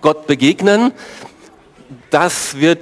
Gott 0.00 0.26
begegnen. 0.26 0.92
Das 2.10 2.58
wird 2.58 2.80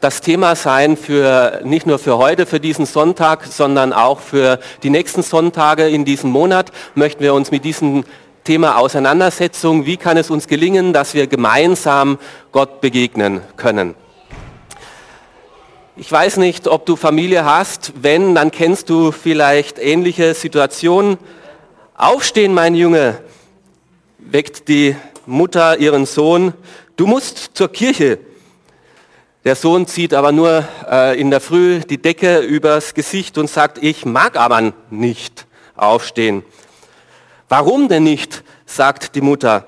das 0.00 0.20
Thema 0.20 0.54
sein 0.54 0.96
für 0.96 1.60
nicht 1.64 1.86
nur 1.86 1.98
für 1.98 2.18
heute, 2.18 2.46
für 2.46 2.60
diesen 2.60 2.86
Sonntag, 2.86 3.44
sondern 3.44 3.92
auch 3.92 4.20
für 4.20 4.60
die 4.82 4.90
nächsten 4.90 5.22
Sonntage 5.22 5.88
in 5.88 6.04
diesem 6.04 6.30
Monat 6.30 6.70
möchten 6.94 7.22
wir 7.22 7.34
uns 7.34 7.50
mit 7.50 7.64
diesem 7.64 8.04
Thema 8.44 8.78
Auseinandersetzung, 8.78 9.84
wie 9.84 9.96
kann 9.96 10.16
es 10.16 10.30
uns 10.30 10.46
gelingen, 10.46 10.92
dass 10.92 11.14
wir 11.14 11.26
gemeinsam 11.26 12.18
Gott 12.52 12.80
begegnen 12.80 13.42
können. 13.56 13.94
Ich 15.96 16.10
weiß 16.10 16.36
nicht, 16.36 16.68
ob 16.68 16.86
du 16.86 16.94
Familie 16.94 17.44
hast. 17.44 17.92
Wenn, 18.00 18.36
dann 18.36 18.52
kennst 18.52 18.88
du 18.88 19.10
vielleicht 19.10 19.80
ähnliche 19.80 20.32
Situationen. 20.32 21.18
Aufstehen, 21.96 22.54
mein 22.54 22.76
Junge, 22.76 23.18
weckt 24.18 24.68
die 24.68 24.94
Mutter 25.28 25.78
ihren 25.78 26.06
Sohn. 26.06 26.54
Du 26.96 27.06
musst 27.06 27.50
zur 27.52 27.70
Kirche. 27.70 28.18
Der 29.44 29.54
Sohn 29.54 29.86
zieht 29.86 30.14
aber 30.14 30.32
nur 30.32 30.66
äh, 30.90 31.20
in 31.20 31.30
der 31.30 31.40
Früh 31.40 31.80
die 31.80 32.00
Decke 32.00 32.38
übers 32.40 32.94
Gesicht 32.94 33.38
und 33.38 33.48
sagt, 33.48 33.78
ich 33.82 34.04
mag 34.04 34.36
aber 34.36 34.72
nicht 34.90 35.46
aufstehen. 35.76 36.42
Warum 37.48 37.88
denn 37.88 38.04
nicht? 38.04 38.42
sagt 38.66 39.14
die 39.14 39.22
Mutter. 39.22 39.66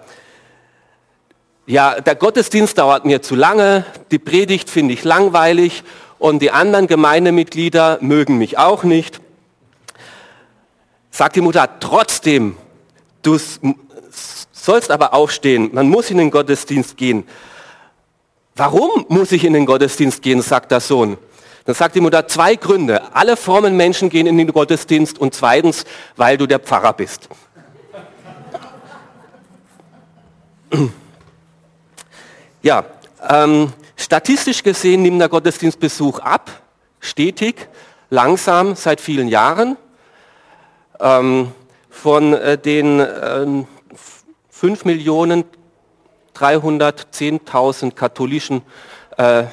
Ja, 1.67 2.01
der 2.01 2.15
Gottesdienst 2.15 2.77
dauert 2.77 3.05
mir 3.05 3.23
zu 3.23 3.35
lange, 3.35 3.85
die 4.11 4.19
Predigt 4.19 4.69
finde 4.69 4.93
ich 4.93 5.05
langweilig 5.05 5.85
und 6.19 6.41
die 6.41 6.51
anderen 6.51 6.87
Gemeindemitglieder 6.87 7.99
mögen 8.03 8.37
mich 8.37 8.59
auch 8.59 8.83
nicht. 8.83 9.21
Sagt 11.11 11.37
die 11.37 11.41
Mutter, 11.41 11.81
trotzdem, 11.81 12.57
du 13.23 13.39
sollst 14.71 14.93
aber 14.93 15.15
aufstehen, 15.15 15.71
man 15.73 15.89
muss 15.89 16.13
in 16.13 16.19
den 16.19 16.31
Gottesdienst 16.31 16.97
gehen. 16.97 17.25
Warum 18.55 19.05
muss 19.09 19.33
ich 19.33 19.45
in 19.45 19.53
den 19.53 19.67
Gottesdienst 19.67 20.23
gehen, 20.23 20.43
sagt 20.43 20.71
der 20.71 20.79
Sohn. 20.79 21.19
Dann 21.65 21.75
sagt 21.75 21.97
die 21.97 22.01
Mutter, 22.01 22.29
zwei 22.29 22.55
Gründe. 22.55 23.13
Alle 23.13 23.37
Formen 23.37 23.77
Menschen 23.77 24.11
gehen 24.11 24.29
in 24.29 24.39
den 24.39 24.47
Gottesdienst 24.53 25.19
und 25.19 25.35
zweitens, 25.35 25.85
weil 26.15 26.39
du 26.39 26.47
der 26.47 26.61
Pfarrer 26.61 26.93
bist. 26.93 27.29
Ja, 32.63 32.85
ähm, 33.27 33.73
Statistisch 33.97 34.63
gesehen 34.63 35.03
nimmt 35.03 35.19
der 35.19 35.31
Gottesdienstbesuch 35.31 36.19
ab, 36.19 36.51
stetig, 37.01 37.69
langsam, 38.11 38.75
seit 38.75 39.01
vielen 39.01 39.29
Jahren. 39.29 39.79
Ähm, 41.01 41.53
von 41.89 42.35
äh, 42.35 42.59
den 42.59 43.01
äh, 43.01 43.47
5 44.61 44.85
Millionen 44.85 45.45
310.000 46.37 47.95
katholischen, 47.95 48.61
äh, 49.17 49.45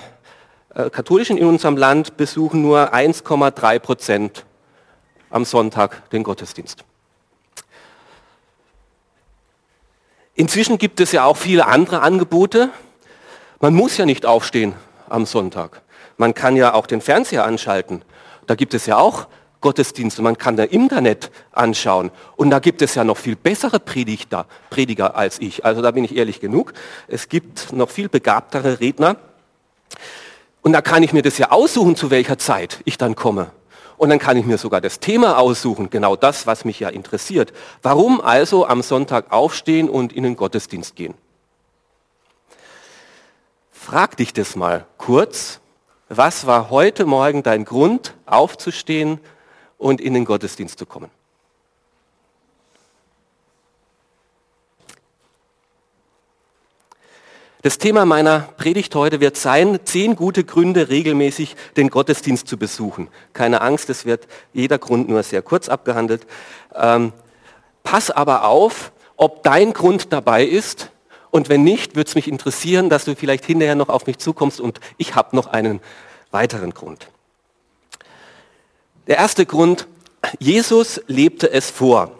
äh, 0.75 0.89
katholischen 0.91 1.37
in 1.37 1.47
unserem 1.47 1.77
Land 1.77 2.17
besuchen 2.17 2.61
nur 2.61 2.93
1,3 2.93 3.79
Prozent 3.79 4.45
am 5.29 5.45
Sonntag 5.45 6.09
den 6.09 6.23
Gottesdienst. 6.23 6.83
Inzwischen 10.35 10.77
gibt 10.77 10.99
es 10.99 11.13
ja 11.13 11.23
auch 11.23 11.37
viele 11.37 11.67
andere 11.67 12.01
Angebote, 12.01 12.69
man 13.61 13.73
muss 13.73 13.95
ja 13.95 14.05
nicht 14.05 14.25
aufstehen 14.25 14.73
am 15.07 15.25
Sonntag. 15.25 15.83
Man 16.17 16.33
kann 16.33 16.57
ja 16.57 16.73
auch 16.73 16.85
den 16.85 16.99
Fernseher 16.99 17.45
anschalten. 17.45 18.01
Da 18.45 18.55
gibt 18.55 18.73
es 18.73 18.85
ja 18.87 18.97
auch 18.97 19.29
Gottesdienste, 19.61 20.21
man 20.21 20.37
kann 20.37 20.55
da 20.55 20.63
Internet 20.63 21.31
anschauen. 21.51 22.11
Und 22.35 22.49
da 22.49 22.59
gibt 22.59 22.81
es 22.81 22.95
ja 22.95 23.03
noch 23.03 23.17
viel 23.17 23.35
bessere 23.35 23.79
Predigter, 23.79 24.45
Prediger 24.69 25.15
als 25.15 25.39
ich. 25.39 25.65
Also 25.65 25.81
da 25.81 25.91
bin 25.91 26.03
ich 26.03 26.15
ehrlich 26.15 26.39
genug. 26.39 26.73
Es 27.07 27.29
gibt 27.29 27.73
noch 27.73 27.89
viel 27.89 28.09
begabtere 28.09 28.79
Redner. 28.79 29.17
Und 30.61 30.73
da 30.73 30.81
kann 30.81 31.01
ich 31.01 31.13
mir 31.13 31.21
das 31.21 31.37
ja 31.37 31.51
aussuchen, 31.51 31.95
zu 31.95 32.11
welcher 32.11 32.37
Zeit 32.37 32.81
ich 32.85 32.97
dann 32.97 33.15
komme. 33.15 33.51
Und 33.97 34.09
dann 34.09 34.19
kann 34.19 34.37
ich 34.37 34.45
mir 34.45 34.59
sogar 34.59 34.79
das 34.79 34.99
Thema 34.99 35.39
aussuchen, 35.39 35.89
genau 35.89 36.15
das, 36.15 36.45
was 36.45 36.65
mich 36.65 36.79
ja 36.79 36.89
interessiert. 36.89 37.51
Warum 37.81 38.21
also 38.21 38.67
am 38.67 38.83
Sonntag 38.83 39.31
aufstehen 39.31 39.89
und 39.89 40.13
in 40.13 40.23
den 40.23 40.35
Gottesdienst 40.35 40.95
gehen? 40.95 41.15
Frag 43.71 44.17
dich 44.17 44.33
das 44.33 44.55
mal 44.55 44.85
kurz. 44.97 45.59
Was 46.09 46.45
war 46.45 46.69
heute 46.69 47.05
Morgen 47.05 47.41
dein 47.41 47.65
Grund, 47.65 48.13
aufzustehen 48.25 49.19
und 49.77 50.01
in 50.01 50.13
den 50.13 50.25
Gottesdienst 50.25 50.77
zu 50.79 50.85
kommen? 50.85 51.09
Das 57.63 57.79
Thema 57.79 58.05
meiner 58.05 58.41
Predigt 58.57 58.95
heute 58.95 59.19
wird 59.19 59.35
sein, 59.35 59.79
zehn 59.83 60.15
gute 60.15 60.43
Gründe, 60.43 60.89
regelmäßig 60.89 61.55
den 61.75 61.89
Gottesdienst 61.89 62.47
zu 62.47 62.57
besuchen. 62.57 63.09
Keine 63.33 63.61
Angst, 63.61 63.89
es 63.89 64.05
wird 64.05 64.27
jeder 64.53 64.77
Grund 64.77 65.09
nur 65.09 65.21
sehr 65.23 65.41
kurz 65.41 65.67
abgehandelt. 65.67 66.25
Ähm, 66.75 67.13
pass 67.83 68.11
aber 68.11 68.45
auf, 68.45 68.91
ob 69.17 69.43
dein 69.43 69.73
Grund 69.73 70.13
dabei 70.13 70.45
ist, 70.45 70.91
und 71.29 71.49
wenn 71.49 71.63
nicht, 71.63 71.95
würde 71.95 72.07
es 72.07 72.15
mich 72.15 72.27
interessieren, 72.27 72.89
dass 72.89 73.05
du 73.05 73.15
vielleicht 73.15 73.45
hinterher 73.45 73.75
noch 73.75 73.89
auf 73.89 74.07
mich 74.07 74.17
zukommst 74.17 74.61
und 74.61 74.79
ich 74.97 75.15
habe 75.15 75.35
noch 75.35 75.47
einen 75.47 75.81
weiteren 76.31 76.73
Grund. 76.73 77.09
Der 79.07 79.17
erste 79.17 79.45
Grund, 79.45 79.87
Jesus 80.39 81.01
lebte 81.07 81.51
es 81.51 81.69
vor. 81.71 82.11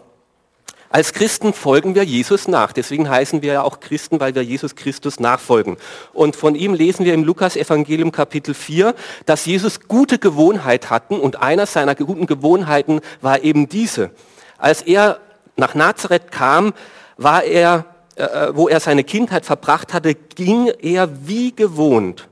Als 0.90 1.12
Christen 1.12 1.52
folgen 1.52 1.94
wir 1.94 2.02
Jesus 2.02 2.48
nach. 2.48 2.72
Deswegen 2.72 3.10
heißen 3.10 3.42
wir 3.42 3.52
ja 3.52 3.62
auch 3.62 3.80
Christen, 3.80 4.20
weil 4.20 4.34
wir 4.34 4.42
Jesus 4.42 4.74
Christus 4.74 5.20
nachfolgen. 5.20 5.76
Und 6.14 6.34
von 6.34 6.54
ihm 6.54 6.72
lesen 6.72 7.04
wir 7.04 7.12
im 7.12 7.24
Lukas 7.24 7.56
Evangelium 7.56 8.10
Kapitel 8.10 8.54
4, 8.54 8.94
dass 9.26 9.44
Jesus 9.44 9.80
gute 9.86 10.18
Gewohnheit 10.18 10.88
hatten 10.88 11.20
und 11.20 11.42
einer 11.42 11.66
seiner 11.66 11.94
guten 11.94 12.26
Gewohnheiten 12.26 13.02
war 13.20 13.42
eben 13.42 13.68
diese. 13.68 14.10
Als 14.56 14.80
er 14.80 15.20
nach 15.56 15.74
Nazareth 15.74 16.32
kam, 16.32 16.72
war 17.18 17.44
er 17.44 17.84
äh, 18.18 18.56
wo 18.56 18.68
er 18.68 18.80
seine 18.80 19.04
Kindheit 19.04 19.46
verbracht 19.46 19.94
hatte, 19.94 20.14
ging 20.14 20.72
er 20.80 21.08
wie 21.28 21.54
gewohnt 21.54 22.28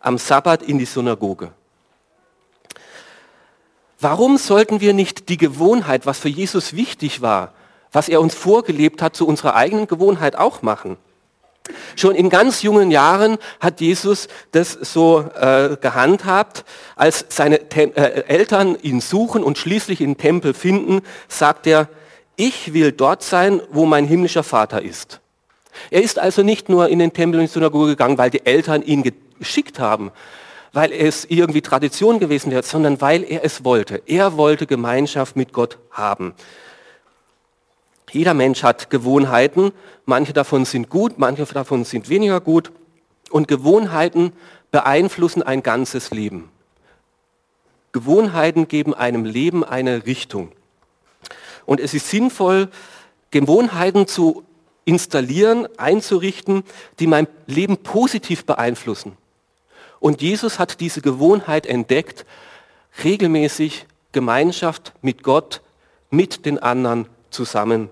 am 0.00 0.18
Sabbat 0.18 0.64
in 0.64 0.76
die 0.76 0.86
Synagoge. 0.86 1.52
Warum 4.02 4.36
sollten 4.36 4.80
wir 4.80 4.94
nicht 4.94 5.28
die 5.28 5.36
Gewohnheit, 5.36 6.06
was 6.06 6.18
für 6.18 6.28
Jesus 6.28 6.74
wichtig 6.74 7.22
war, 7.22 7.52
was 7.92 8.08
er 8.08 8.20
uns 8.20 8.34
vorgelebt 8.34 9.00
hat, 9.00 9.14
zu 9.14 9.28
unserer 9.28 9.54
eigenen 9.54 9.86
Gewohnheit 9.86 10.34
auch 10.34 10.60
machen? 10.60 10.96
Schon 11.94 12.16
in 12.16 12.28
ganz 12.28 12.62
jungen 12.62 12.90
Jahren 12.90 13.38
hat 13.60 13.80
Jesus 13.80 14.26
das 14.50 14.72
so 14.72 15.30
äh, 15.38 15.76
gehandhabt, 15.80 16.64
als 16.96 17.26
seine 17.28 17.68
Tem 17.68 17.92
äh, 17.94 18.24
Eltern 18.26 18.76
ihn 18.82 19.00
suchen 19.00 19.44
und 19.44 19.56
schließlich 19.56 20.00
im 20.00 20.18
Tempel 20.18 20.52
finden, 20.52 21.02
sagt 21.28 21.68
er, 21.68 21.88
ich 22.34 22.74
will 22.74 22.90
dort 22.90 23.22
sein, 23.22 23.62
wo 23.70 23.86
mein 23.86 24.04
himmlischer 24.04 24.42
Vater 24.42 24.82
ist. 24.82 25.20
Er 25.92 26.02
ist 26.02 26.18
also 26.18 26.42
nicht 26.42 26.68
nur 26.68 26.88
in 26.88 26.98
den 26.98 27.12
Tempel 27.12 27.38
und 27.38 27.46
die 27.46 27.52
Synagoge 27.52 27.90
gegangen, 27.90 28.18
weil 28.18 28.30
die 28.30 28.44
Eltern 28.44 28.82
ihn 28.82 29.04
geschickt 29.38 29.78
haben, 29.78 30.10
weil 30.72 30.92
es 30.92 31.24
irgendwie 31.26 31.60
Tradition 31.60 32.18
gewesen 32.18 32.50
wäre, 32.50 32.62
sondern 32.62 33.00
weil 33.00 33.24
er 33.24 33.44
es 33.44 33.64
wollte. 33.64 34.02
Er 34.06 34.36
wollte 34.36 34.66
Gemeinschaft 34.66 35.36
mit 35.36 35.52
Gott 35.52 35.78
haben. 35.90 36.34
Jeder 38.10 38.34
Mensch 38.34 38.62
hat 38.62 38.90
Gewohnheiten, 38.90 39.72
manche 40.04 40.32
davon 40.32 40.64
sind 40.64 40.90
gut, 40.90 41.18
manche 41.18 41.44
davon 41.44 41.84
sind 41.84 42.08
weniger 42.08 42.40
gut 42.40 42.70
und 43.30 43.48
Gewohnheiten 43.48 44.32
beeinflussen 44.70 45.42
ein 45.42 45.62
ganzes 45.62 46.10
Leben. 46.10 46.50
Gewohnheiten 47.92 48.68
geben 48.68 48.94
einem 48.94 49.24
Leben 49.24 49.64
eine 49.64 50.06
Richtung. 50.06 50.52
Und 51.66 51.80
es 51.80 51.94
ist 51.94 52.08
sinnvoll, 52.08 52.68
Gewohnheiten 53.30 54.06
zu 54.06 54.44
installieren, 54.84 55.68
einzurichten, 55.78 56.64
die 56.98 57.06
mein 57.06 57.28
Leben 57.46 57.78
positiv 57.78 58.44
beeinflussen. 58.44 59.16
Und 60.02 60.20
Jesus 60.20 60.58
hat 60.58 60.80
diese 60.80 61.00
Gewohnheit 61.00 61.64
entdeckt, 61.64 62.26
regelmäßig 63.04 63.86
Gemeinschaft 64.10 64.92
mit 65.00 65.22
Gott, 65.22 65.62
mit 66.10 66.44
den 66.44 66.58
anderen 66.58 67.06
zusammen. 67.30 67.88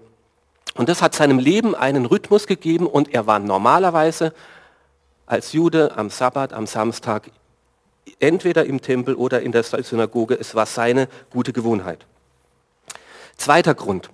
Und 0.74 0.88
das 0.88 1.02
hat 1.02 1.14
seinem 1.14 1.38
Leben 1.38 1.76
einen 1.76 2.06
Rhythmus 2.06 2.48
gegeben 2.48 2.88
und 2.88 3.14
er 3.14 3.28
war 3.28 3.38
normalerweise 3.38 4.34
als 5.24 5.52
Jude 5.52 5.96
am 5.96 6.10
Sabbat, 6.10 6.52
am 6.52 6.66
Samstag, 6.66 7.30
entweder 8.18 8.66
im 8.66 8.82
Tempel 8.82 9.14
oder 9.14 9.40
in 9.42 9.52
der 9.52 9.62
Synagoge. 9.62 10.34
Es 10.34 10.56
war 10.56 10.66
seine 10.66 11.06
gute 11.30 11.52
Gewohnheit. 11.52 12.06
Zweiter 13.36 13.76
Grund. 13.76 14.10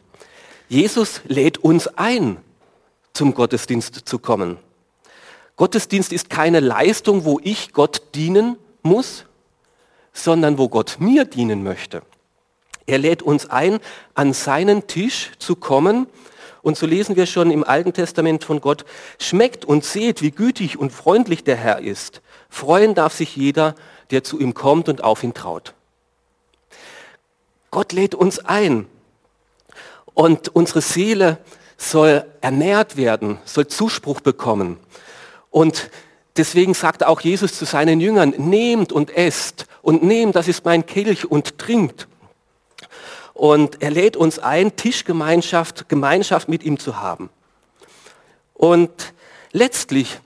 Jesus 0.69 1.23
lädt 1.25 1.57
uns 1.57 1.89
ein, 1.97 2.37
zum 3.15 3.33
Gottesdienst 3.33 4.03
zu 4.05 4.19
kommen. 4.19 4.59
Gottesdienst 5.57 6.13
ist 6.13 6.31
keine 6.31 6.61
Leistung, 6.61 7.25
wo 7.25 7.41
ich 7.43 7.73
Gott 7.73 8.03
dienen 8.15 8.57
muss, 8.83 9.25
sondern 10.13 10.59
wo 10.59 10.69
Gott 10.69 10.97
mir 10.99 11.25
dienen 11.25 11.63
möchte. 11.63 12.03
Er 12.87 12.99
lädt 12.99 13.23
uns 13.23 13.51
ein, 13.51 13.81
an 14.15 14.33
seinen 14.33 14.87
Tisch 14.87 15.33
zu 15.39 15.57
kommen 15.57 16.07
Und 16.67 16.77
so 16.77 16.85
lesen 16.85 17.15
wir 17.15 17.27
schon 17.27 17.53
im 17.53 17.63
Alten 17.63 17.93
Testament 17.93 18.43
von 18.43 18.61
Gott, 18.61 18.85
schmeckt 19.21 19.65
und 19.65 19.85
seht, 19.85 20.21
wie 20.21 20.33
gütig 20.33 20.77
und 20.77 20.91
freundlich 20.91 21.45
der 21.45 21.55
Herr 21.55 21.79
ist. 21.79 22.23
Freuen 22.49 22.97
darf 22.97 23.15
sich 23.15 23.37
jeder, 23.37 23.77
der 24.11 24.25
zu 24.25 24.41
ihm 24.41 24.53
kommt 24.53 24.89
und 24.89 25.05
auf 25.05 25.23
ihn 25.23 25.33
traut. 25.33 25.75
Gott 27.71 27.93
lädt 27.93 28.17
uns 28.17 28.41
ein 28.41 28.89
und 30.13 30.49
unsere 30.57 30.81
Seele 30.81 31.39
soll 31.77 32.27
ernährt 32.41 32.97
werden, 32.97 33.39
soll 33.45 33.69
Zuspruch 33.69 34.21
bekommen. 34.21 34.79
Und 35.57 35.89
deswegen 36.37 36.75
sagt 36.75 37.03
auch 37.03 37.23
Jesus 37.23 37.55
zu 37.55 37.65
seinen 37.65 37.99
Jüngern, 37.99 38.35
nehmt 38.37 38.93
und 38.93 39.17
esst 39.17 39.65
und 39.81 40.03
nehmt, 40.03 40.37
das 40.37 40.49
ist 40.49 40.67
mein 40.67 40.85
Kelch 40.85 41.31
und 41.31 41.57
trinkt. 41.57 42.09
Und 43.33 43.81
er 43.81 43.91
lädt 43.91 44.19
uns 44.19 44.39
ein, 44.39 44.77
Tischgemeinschaft, 44.77 45.89
Gemeinschaft 45.89 46.51
mit 46.51 46.63
ihm 46.63 46.79
zu 46.79 47.01
haben. 47.01 47.31
Und 48.53 49.15
letztlich 49.53 50.19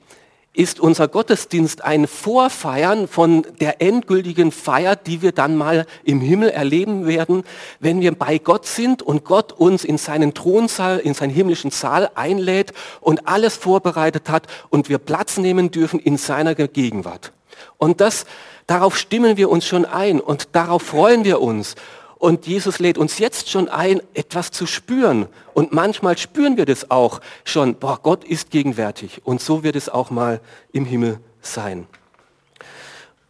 ist 0.52 0.80
unser 0.80 1.06
Gottesdienst 1.06 1.84
ein 1.84 2.08
Vorfeiern 2.08 3.06
von 3.06 3.46
der 3.60 3.80
endgültigen 3.80 4.50
Feier, 4.50 4.96
die 4.96 5.22
wir 5.22 5.30
dann 5.30 5.56
mal 5.56 5.86
im 6.02 6.20
Himmel 6.20 6.50
erleben 6.50 7.06
werden, 7.06 7.44
wenn 7.78 8.00
wir 8.00 8.12
bei 8.12 8.38
Gott 8.38 8.66
sind 8.66 9.00
und 9.00 9.24
Gott 9.24 9.52
uns 9.52 9.84
in 9.84 9.96
seinen 9.96 10.34
Thronsaal, 10.34 10.98
in 10.98 11.14
seinen 11.14 11.30
himmlischen 11.30 11.70
Saal 11.70 12.10
einlädt 12.16 12.72
und 13.00 13.28
alles 13.28 13.56
vorbereitet 13.56 14.28
hat 14.28 14.48
und 14.70 14.88
wir 14.88 14.98
Platz 14.98 15.38
nehmen 15.38 15.70
dürfen 15.70 16.00
in 16.00 16.16
seiner 16.16 16.56
Gegenwart. 16.56 17.32
Und 17.78 18.00
das, 18.00 18.26
darauf 18.66 18.96
stimmen 18.96 19.36
wir 19.36 19.50
uns 19.50 19.66
schon 19.66 19.84
ein 19.84 20.20
und 20.20 20.48
darauf 20.52 20.82
freuen 20.82 21.24
wir 21.24 21.40
uns. 21.40 21.76
Und 22.20 22.46
Jesus 22.46 22.78
lädt 22.80 22.98
uns 22.98 23.18
jetzt 23.18 23.48
schon 23.48 23.70
ein, 23.70 24.02
etwas 24.12 24.50
zu 24.50 24.66
spüren. 24.66 25.26
Und 25.54 25.72
manchmal 25.72 26.18
spüren 26.18 26.58
wir 26.58 26.66
das 26.66 26.90
auch 26.90 27.22
schon, 27.44 27.76
boah, 27.76 27.98
Gott 28.02 28.24
ist 28.24 28.50
gegenwärtig. 28.50 29.22
Und 29.24 29.40
so 29.40 29.62
wird 29.62 29.74
es 29.74 29.88
auch 29.88 30.10
mal 30.10 30.42
im 30.70 30.84
Himmel 30.84 31.18
sein. 31.40 31.86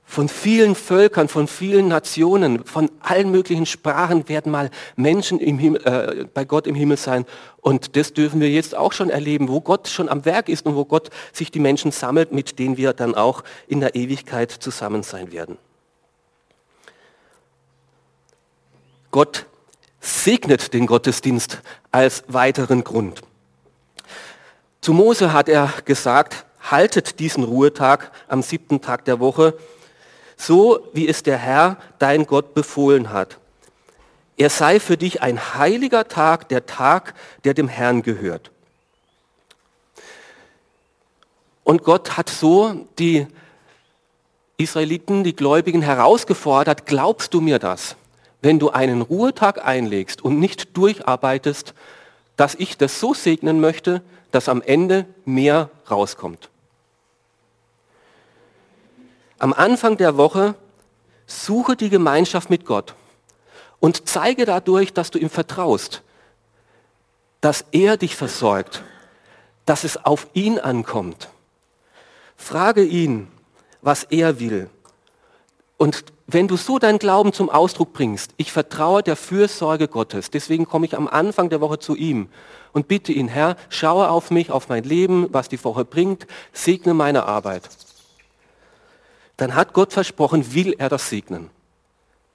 Von 0.05 0.29
vielen 0.29 0.75
Völkern, 0.75 1.29
von 1.29 1.47
vielen 1.47 1.87
Nationen, 1.87 2.65
von 2.65 2.91
allen 2.99 3.31
möglichen 3.31 3.65
Sprachen 3.65 4.29
werden 4.29 4.51
mal 4.51 4.71
Menschen 4.97 5.39
im 5.39 5.61
Himmel, 5.61 5.87
äh, 5.87 6.25
bei 6.35 6.45
Gott 6.45 6.67
im 6.67 6.75
Himmel 6.75 6.97
sein. 6.97 7.27
Und 7.61 7.95
das 7.95 8.13
dürfen 8.13 8.41
wir 8.41 8.51
jetzt 8.51 8.77
auch 8.77 8.93
schon 8.93 9.09
erleben, 9.09 9.49
wo 9.49 9.61
Gott 9.61 9.87
schon 9.87 10.09
am 10.09 10.25
Werk 10.25 10.49
ist 10.49 10.67
und 10.67 10.75
wo 10.75 10.85
Gott 10.85 11.11
sich 11.33 11.53
die 11.53 11.61
Menschen 11.61 11.93
sammelt, 11.93 12.33
mit 12.33 12.59
denen 12.59 12.77
wir 12.77 12.93
dann 12.93 13.15
auch 13.15 13.45
in 13.69 13.79
der 13.79 13.95
Ewigkeit 13.95 14.51
zusammen 14.51 15.05
sein 15.05 15.31
werden. 15.31 15.59
Gott 19.11 19.47
segnet 20.01 20.73
den 20.73 20.87
Gottesdienst 20.87 21.61
als 21.91 22.25
weiteren 22.29 22.85
Grund. 22.85 23.23
Zu 24.81 24.93
Mose 24.93 25.33
hat 25.33 25.49
er 25.49 25.73
gesagt, 25.85 26.47
haltet 26.61 27.19
diesen 27.19 27.45
Ruhetag 27.45 28.11
am 28.29 28.43
siebten 28.43 28.81
Tag 28.81 29.05
der 29.05 29.21
Woche, 29.21 29.55
so 30.37 30.89
wie 30.95 31.09
es 31.09 31.23
der 31.23 31.37
Herr, 31.37 31.77
dein 31.99 32.27
Gott, 32.27 32.55
befohlen 32.55 33.13
hat. 33.13 33.39
Er 34.37 34.49
sei 34.49 34.81
für 34.81 34.97
dich 34.97 35.21
ein 35.21 35.55
heiliger 35.55 36.09
Tag, 36.09 36.49
der 36.49 36.65
Tag, 36.65 37.15
der 37.45 37.53
dem 37.53 37.69
Herrn 37.69 38.03
gehört. 38.03 38.51
Und 41.63 41.85
Gott 41.85 42.17
hat 42.17 42.31
so 42.31 42.87
die 42.99 43.27
Israeliten, 44.57 45.25
die 45.25 45.37
Gläubigen 45.37 45.83
herausgefordert, 45.83 46.87
glaubst 46.87 47.35
du 47.35 47.41
mir 47.41 47.59
das? 47.59 47.97
Wenn 48.43 48.59
du 48.59 48.71
einen 48.71 49.03
Ruhetag 49.03 49.65
einlegst 49.65 50.23
und 50.23 50.39
nicht 50.39 50.77
durcharbeitest, 50.77 51.75
dass 52.37 52.55
ich 52.55 52.79
das 52.79 53.01
so 53.01 53.13
segnen 53.15 53.61
möchte, 53.61 54.03
dass 54.31 54.49
am 54.49 54.63
Ende 54.63 55.07
mehr 55.25 55.71
rauskommt. 55.91 56.49
Am 59.39 59.53
Anfang 59.53 59.97
der 59.97 60.17
Woche 60.17 60.55
suche 61.27 61.77
die 61.77 61.91
Gemeinschaft 61.91 62.51
mit 62.51 62.65
Gott 62.65 62.95
und 63.79 64.09
zeige 64.09 64.45
dadurch, 64.45 64.93
dass 64.93 65.11
du 65.11 65.19
ihm 65.19 65.31
vertraust, 65.31 66.03
dass 67.41 67.65
er 67.73 67.97
dich 67.97 68.17
versorgt, 68.17 68.83
dass 69.65 69.85
es 69.85 70.05
auf 70.05 70.29
ihn 70.35 70.59
ankommt. 70.59 71.29
Frage 72.37 72.85
ihn, 72.85 73.29
was 73.83 74.05
er 74.05 74.41
will. 74.41 74.69
Und 75.81 76.05
wenn 76.27 76.47
du 76.47 76.59
so 76.59 76.79
deinen 76.79 76.99
Glauben 76.99 77.33
zum 77.33 77.49
Ausdruck 77.49 77.95
bringst, 77.95 78.35
ich 78.37 78.53
vertraue 78.53 79.03
der 79.03 79.17
Fürsorge 79.17 79.89
Gottes, 79.89 80.31
deswegen 80.31 80.67
komme 80.67 80.85
ich 80.85 80.95
am 80.95 81.09
Anfang 81.09 81.49
der 81.49 81.63
Woche 81.63 81.79
zu 81.79 81.97
ihm 81.97 82.29
und 82.73 82.87
bitte 82.87 83.13
ihn, 83.13 83.29
Herr, 83.29 83.57
schaue 83.71 84.11
auf 84.11 84.31
mich, 84.31 84.51
auf 84.51 84.69
mein 84.69 84.85
Leben, 84.85 85.29
was 85.33 85.49
die 85.49 85.65
Woche 85.65 85.87
bringt, 85.87 86.27
segne 86.53 86.93
meine 86.93 87.25
Arbeit. 87.25 87.63
Dann 89.39 89.55
hat 89.55 89.73
Gott 89.73 89.95
versprochen, 89.95 90.53
will 90.53 90.75
er 90.77 90.91
das 90.91 91.09
segnen. 91.09 91.49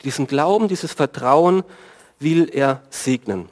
Diesen 0.03 0.25
Glauben, 0.25 0.67
dieses 0.67 0.93
Vertrauen 0.93 1.63
will 2.17 2.49
er 2.51 2.81
segnen. 2.89 3.47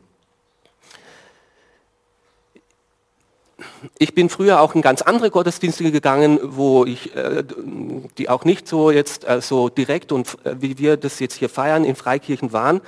Ich 3.98 4.14
bin 4.16 4.30
früher 4.30 4.62
auch 4.62 4.76
in 4.76 4.82
ganz 4.82 5.02
andere 5.02 5.32
Gottesdienste 5.32 5.92
gegangen, 5.92 6.40
wo 6.44 6.86
ich, 6.86 7.16
äh, 7.16 7.44
die 8.18 8.30
auch 8.30 8.46
nicht 8.46 8.68
so 8.68 8.92
jetzt 8.92 9.28
äh, 9.28 9.42
so 9.42 9.70
direkt 9.70 10.12
und 10.12 10.38
äh, 10.46 10.56
wie 10.60 10.78
wir 10.78 10.98
das 10.98 11.20
jetzt 11.20 11.36
hier 11.36 11.50
feiern 11.50 11.84
in 11.84 11.96
Freikirchen 11.96 12.54
waren. 12.54 12.82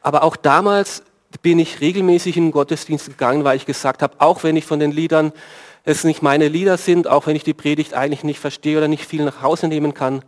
Aber 0.00 0.22
auch 0.24 0.36
damals 0.36 1.02
bin 1.42 1.58
ich 1.58 1.80
regelmäßig 1.80 2.36
in 2.36 2.46
den 2.46 2.52
Gottesdienst 2.52 3.06
gegangen, 3.06 3.44
weil 3.44 3.56
ich 3.56 3.66
gesagt 3.66 4.02
habe, 4.02 4.16
auch 4.18 4.42
wenn 4.42 4.56
ich 4.56 4.66
von 4.66 4.80
den 4.80 4.92
Liedern 4.92 5.32
es 5.84 6.04
nicht 6.04 6.22
meine 6.22 6.48
Lieder 6.48 6.76
sind, 6.76 7.08
auch 7.08 7.26
wenn 7.26 7.36
ich 7.36 7.44
die 7.44 7.54
Predigt 7.54 7.94
eigentlich 7.94 8.24
nicht 8.24 8.38
verstehe 8.38 8.78
oder 8.78 8.88
nicht 8.88 9.06
viel 9.06 9.24
nach 9.24 9.42
Hause 9.42 9.68
nehmen 9.68 9.94
kann, 9.94 10.24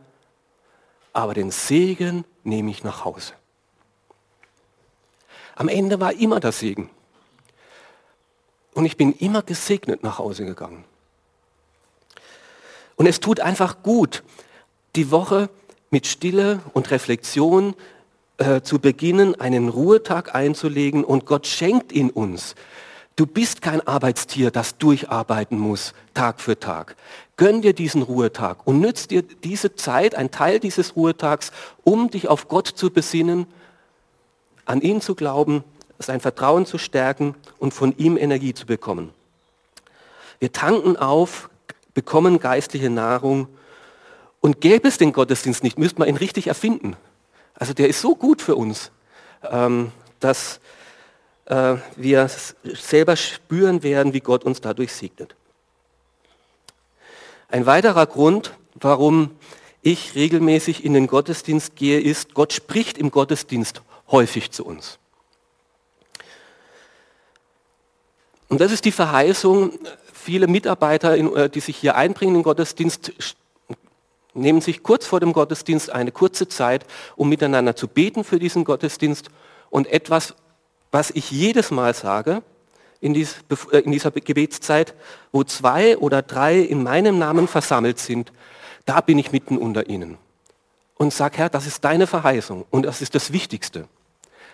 aber 1.13 1.35
den 1.35 1.51
Segen 1.51 2.25
nehme 2.43 2.71
ich 2.71 2.83
nach 2.83 3.05
Hause. 3.05 3.35
Am 5.55 5.69
Ende 5.69 6.01
war 6.01 6.13
immer 6.13 6.41
der 6.41 6.53
Segen. 6.53 6.91
Und 8.75 8.85
ich 8.85 8.97
bin 8.97 9.12
immer 9.12 9.43
gesegnet 9.43 10.03
nach 10.03 10.19
Hause 10.19 10.44
gegangen. 10.44 10.85
Und 12.97 13.06
es 13.06 13.21
tut 13.21 13.41
einfach 13.41 13.82
gut, 13.82 14.23
die 14.97 15.11
Woche 15.11 15.49
mit 15.91 16.06
Stille 16.06 16.61
und 16.73 16.91
Reflexion 16.91 17.75
äh, 18.38 18.62
zu 18.62 18.79
beginnen, 18.81 19.41
einen 19.41 19.69
Ruhetag 19.69 20.35
einzulegen 20.35 21.05
und 21.05 21.25
Gott 21.25 21.47
schenkt 21.47 21.93
ihn 21.93 22.11
uns. 22.11 22.55
Du 23.17 23.26
bist 23.26 23.62
kein 23.62 23.87
Arbeitstier, 23.87 24.50
das 24.50 24.77
durcharbeiten 24.77 25.56
muss, 25.56 25.94
Tag 26.15 26.41
für 26.41 26.59
Tag. 26.59 26.97
Gönn 27.37 27.63
dir 27.63 27.72
diesen 27.72 28.03
Ruhetag 28.03 28.67
und 28.67 28.81
nützt 28.81 29.13
dir 29.13 29.22
diese 29.22 29.77
Zeit, 29.77 30.17
ein 30.17 30.32
Teil 30.32 30.58
dieses 30.58 30.96
Ruhetags, 30.96 31.53
um 31.84 32.10
dich 32.10 32.27
auf 32.27 32.49
Gott 32.49 32.67
zu 32.67 32.91
besinnen, 32.91 33.46
an 34.65 34.81
ihn 34.81 35.01
zu 35.01 35.15
glauben 35.15 35.63
sein 36.06 36.20
Vertrauen 36.20 36.67
zu 36.67 36.79
stärken 36.79 37.34
und 37.58 37.75
von 37.75 37.96
ihm 37.96 38.17
Energie 38.17 38.55
zu 38.55 38.67
bekommen. 38.67 39.13
Wir 40.39 40.53
tanken 40.53 40.96
auf, 40.96 41.51
bekommen 41.94 42.39
geistliche 42.39 42.91
Nahrung 42.91 43.49
und 44.41 44.61
gäbe 44.61 44.89
es 44.89 44.99
den 44.99 45.13
Gottesdienst 45.13 45.63
nicht, 45.63 45.79
müsste 45.79 46.01
man 46.01 46.08
ihn 46.08 46.17
richtig 46.17 46.49
erfinden. 46.49 46.96
Also 47.55 47.73
der 47.73 47.89
ist 47.89 48.01
so 48.01 48.15
gut 48.17 48.43
für 48.43 48.56
uns, 48.56 48.91
ähm, 49.51 49.93
dass 50.20 50.61
äh, 51.46 51.77
wir 51.96 52.29
selber 52.65 53.17
spüren 53.17 53.82
werden, 53.82 54.13
wie 54.13 54.20
Gott 54.20 54.44
uns 54.44 54.61
dadurch 54.61 54.93
segnet. 54.93 55.34
Ein 57.49 57.67
weiterer 57.67 58.06
Grund, 58.06 58.55
warum 58.75 59.31
ich 59.82 60.15
regelmäßig 60.15 60.84
in 60.84 60.94
den 60.94 61.06
Gottesdienst 61.06 61.77
gehe, 61.77 62.01
ist, 62.01 62.34
Gott 62.34 62.53
spricht 62.53 62.99
im 62.99 63.11
Gottesdienst 63.11 63.82
häufig 64.11 64.51
zu 64.51 64.65
uns. 64.65 64.99
Und 68.55 68.61
das 68.61 68.70
ist 68.70 68.84
die 68.84 68.93
Verheißung. 68.93 69.73
Viele 70.13 70.46
Mitarbeiter, 70.46 71.17
äh, 71.17 71.51
die 71.51 71.58
sich 71.58 71.77
hier 71.77 71.96
einbringen 71.96 72.37
in 72.37 72.39
den 72.39 72.44
Gottesdienst, 72.44 73.13
nehmen 74.32 74.61
sich 74.61 74.84
kurz 74.84 75.06
vor 75.06 75.19
dem 75.19 75.32
Gottesdienst 75.32 75.91
eine 75.91 76.13
kurze 76.13 76.46
Zeit, 76.46 76.87
um 77.17 77.29
miteinander 77.29 77.75
zu 77.75 77.89
beten 77.89 78.23
für 78.23 78.39
diesen 78.39 78.63
Gottesdienst. 78.63 79.29
Und 79.70 79.89
etwas, 79.89 80.37
was 80.93 81.11
ich 81.11 81.32
jedes 81.32 81.73
Mal 81.73 81.94
sage, 81.94 82.44
in, 83.01 83.17
äh, 83.17 83.82
dieser 83.87 84.13
Gebetszeit, 84.13 84.94
wo 85.32 85.43
zwei 85.43 85.99
oder 85.99 86.23
drei 86.23 86.61
in 86.61 86.84
meinem 86.84 87.19
Namen 87.19 87.49
versammelt 87.49 87.99
sind, 87.99 88.31
da 88.87 89.01
bin 89.01 89.19
ich 89.19 89.32
mitten 89.32 89.58
unter 89.58 89.89
ihnen. 89.89 90.17
Und 90.94 91.13
sag, 91.13 91.39
Herr, 91.39 91.49
das 91.49 91.67
ist 91.67 91.84
deine 91.84 92.06
Verheißung 92.06 92.67
und 92.70 92.87
das 92.87 93.03
ist 93.03 93.17
das 93.17 93.32
Wichtigste, 93.32 93.89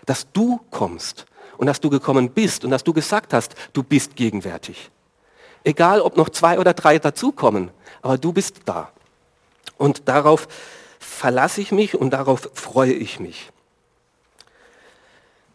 dass 0.07 0.25
du 0.33 0.59
kommst 0.71 1.27
und 1.61 1.67
dass 1.67 1.79
du 1.79 1.91
gekommen 1.91 2.31
bist 2.31 2.65
und 2.65 2.71
dass 2.71 2.83
du 2.83 2.91
gesagt 2.91 3.35
hast, 3.35 3.53
du 3.71 3.83
bist 3.83 4.15
gegenwärtig. 4.15 4.89
Egal, 5.63 6.01
ob 6.01 6.17
noch 6.17 6.29
zwei 6.29 6.57
oder 6.57 6.73
drei 6.73 6.97
dazukommen, 6.97 7.69
aber 8.01 8.17
du 8.17 8.33
bist 8.33 8.61
da. 8.65 8.89
Und 9.77 10.09
darauf 10.09 10.47
verlasse 10.97 11.61
ich 11.61 11.71
mich 11.71 11.93
und 11.93 12.09
darauf 12.09 12.49
freue 12.55 12.93
ich 12.93 13.19
mich. 13.19 13.51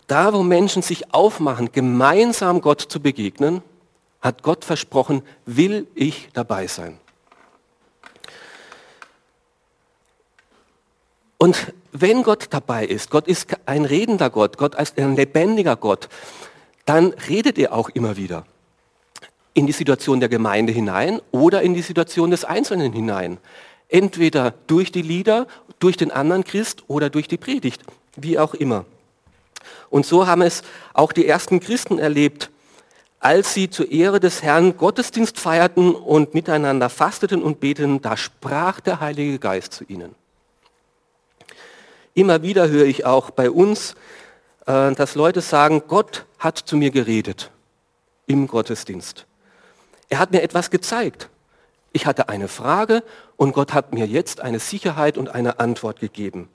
Da, 0.07 0.33
wo 0.33 0.45
Menschen 0.45 0.81
sich 0.81 1.13
aufmachen, 1.13 1.73
gemeinsam 1.73 2.61
Gott 2.61 2.83
zu 2.83 3.01
begegnen, 3.01 3.61
hat 4.21 4.45
Gott 4.45 4.65
versprochen, 4.65 5.23
will 5.45 5.89
ich 5.97 6.29
dabei 6.33 6.69
sein. 6.69 7.01
Und 11.37 11.75
wenn 12.01 12.23
Gott 12.23 12.47
dabei 12.51 12.87
ist, 12.87 13.11
Gott 13.11 13.27
ist 13.27 13.49
ein 13.67 13.85
redender 13.85 14.31
Gott, 14.31 14.59
Gott 14.59 14.75
ist 14.75 14.99
ein 14.99 15.17
lebendiger 15.17 15.77
Gott, 15.77 16.09
dann 16.85 17.13
redet 17.29 17.59
er 17.59 17.73
auch 17.73 17.89
immer 17.91 18.17
wieder 18.17 18.45
in 19.57 19.67
die 19.67 19.73
Situation 19.73 20.21
der 20.21 20.29
Gemeinde 20.29 20.73
hinein 20.73 21.21
oder 21.33 21.63
in 21.63 21.73
die 21.73 21.81
Situation 21.81 22.31
des 22.31 22.45
Einzelnen 22.45 22.93
hinein. 22.93 23.39
Entweder 23.89 24.53
durch 24.67 24.93
die 24.93 25.01
Lieder, 25.01 25.47
durch 25.79 25.97
den 25.97 26.11
anderen 26.11 26.45
Christ 26.45 26.85
oder 26.89 27.09
durch 27.09 27.27
die 27.27 27.39
Predigt, 27.39 27.83
wie 28.17 28.39
auch 28.39 28.53
immer. 28.53 28.85
Und 29.89 30.05
so 30.05 30.27
haben 30.27 30.43
es 30.43 30.63
auch 30.93 31.13
die 31.13 31.27
ersten 31.27 31.61
Christen 31.61 31.99
erlebt, 31.99 32.51
als 33.19 33.55
sie 33.55 33.71
zur 33.71 33.91
Ehre 33.91 34.21
des 34.21 34.43
Herrn 34.43 34.77
Gottesdienst 34.77 35.41
feierten 35.41 35.95
und 35.95 36.35
miteinander 36.35 36.91
fasteten 36.91 37.43
und 37.43 37.59
beteten, 37.59 38.03
da 38.03 38.17
sprach 38.19 38.81
der 38.81 39.01
Heilige 39.01 39.39
Geist 39.39 39.73
zu 39.73 39.85
ihnen. 39.85 40.15
Immer 42.17 42.41
wieder 42.41 42.71
höre 42.71 42.87
ich 42.87 43.05
auch 43.05 43.29
bei 43.29 43.51
uns, 43.51 43.95
äh, 44.65 44.93
dass 44.93 45.17
Leute 45.17 45.43
sagen, 45.43 45.83
Gott 45.87 46.25
hat 46.39 46.57
zu 46.57 46.79
mir 46.79 46.91
geredet 46.91 47.51
im 48.27 48.47
Gottesdienst. 48.47 49.27
Er 50.09 50.19
hat 50.19 50.33
mir 50.33 50.41
etwas 50.41 50.71
gezeigt. 50.71 51.29
Ich 51.93 52.07
hatte 52.07 52.31
eine 52.31 52.49
Frage 52.49 53.03
und 53.37 53.53
Gott 53.53 53.75
hat 53.75 53.93
mir 53.93 54.07
jetzt 54.07 54.41
eine 54.41 54.61
Sicherheit 54.61 55.19
und 55.19 55.29
eine 55.29 55.61
Antwort 55.61 56.01
gegeben. 56.01 56.49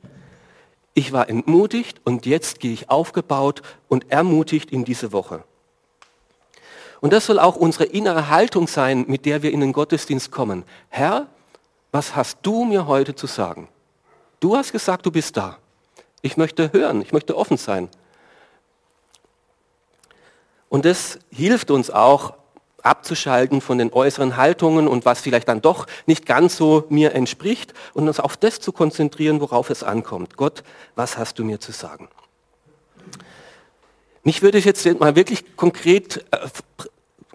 Ich 0.95 1.13
war 1.13 1.29
entmutigt 1.29 2.01
und 2.05 2.25
jetzt 2.25 2.59
gehe 2.59 2.73
ich 2.73 2.89
aufgebaut 2.89 3.61
und 3.87 4.11
ermutigt 4.11 4.71
in 4.71 4.83
diese 4.83 5.11
Woche. 5.11 5.43
Und 7.01 7.13
das 7.13 7.27
soll 7.27 7.37
auch 7.37 7.55
unsere 7.55 7.83
innere 7.83 8.29
Haltung 8.29 8.67
sein, 8.67 9.05
mit 9.07 9.27
der 9.27 9.43
wir 9.43 9.51
in 9.51 9.59
den 9.59 9.73
Gottesdienst 9.73 10.31
kommen. 10.31 10.63
Herr, 10.89 11.27
was 11.91 12.15
hast 12.15 12.39
du 12.41 12.65
mir 12.65 12.87
heute 12.87 13.13
zu 13.13 13.27
sagen? 13.27 13.67
Du 14.41 14.57
hast 14.57 14.71
gesagt, 14.71 15.05
du 15.05 15.11
bist 15.11 15.37
da. 15.37 15.59
Ich 16.23 16.35
möchte 16.35 16.73
hören, 16.73 17.01
ich 17.01 17.13
möchte 17.13 17.37
offen 17.37 17.57
sein. 17.57 17.89
Und 20.67 20.83
das 20.83 21.19
hilft 21.29 21.69
uns 21.69 21.91
auch 21.91 22.33
abzuschalten 22.81 23.61
von 23.61 23.77
den 23.77 23.93
äußeren 23.93 24.37
Haltungen 24.37 24.87
und 24.87 25.05
was 25.05 25.21
vielleicht 25.21 25.47
dann 25.47 25.61
doch 25.61 25.85
nicht 26.07 26.25
ganz 26.25 26.57
so 26.57 26.85
mir 26.89 27.13
entspricht 27.13 27.75
und 27.93 28.07
uns 28.07 28.19
auf 28.19 28.35
das 28.35 28.59
zu 28.59 28.71
konzentrieren, 28.71 29.41
worauf 29.41 29.69
es 29.69 29.83
ankommt. 29.83 30.37
Gott, 30.37 30.63
was 30.95 31.19
hast 31.19 31.37
du 31.37 31.43
mir 31.43 31.59
zu 31.59 31.71
sagen? 31.71 32.09
Mich 34.23 34.41
würde 34.41 34.57
jetzt 34.57 34.85
mal 34.99 35.15
wirklich 35.15 35.55
konkret, 35.55 36.25
äh, 36.31 36.47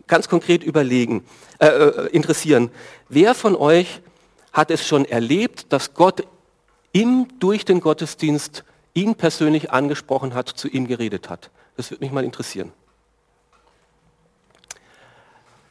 ganz 0.09 0.29
konkret 0.29 0.65
überlegen, 0.65 1.25
äh, 1.61 1.67
äh, 1.67 2.07
interessieren. 2.09 2.73
Wer 3.09 3.37
von 3.37 3.55
euch 3.55 4.01
hat 4.53 4.73
es 4.73 4.85
schon 4.85 5.05
erlebt, 5.05 5.73
dass 5.73 5.95
Gott 5.95 6.27
ihm 6.97 7.29
durch 7.41 7.67
den 7.67 7.81
Gottesdienst 7.81 8.65
ihn 8.95 9.15
persönlich 9.15 9.71
angesprochen 9.71 10.33
hat, 10.33 10.49
zu 10.49 10.67
ihm 10.67 10.87
geredet 10.87 11.29
hat. 11.29 11.51
Das 11.77 11.91
würde 11.91 12.03
mich 12.03 12.13
mal 12.13 12.25
interessieren. 12.25 12.73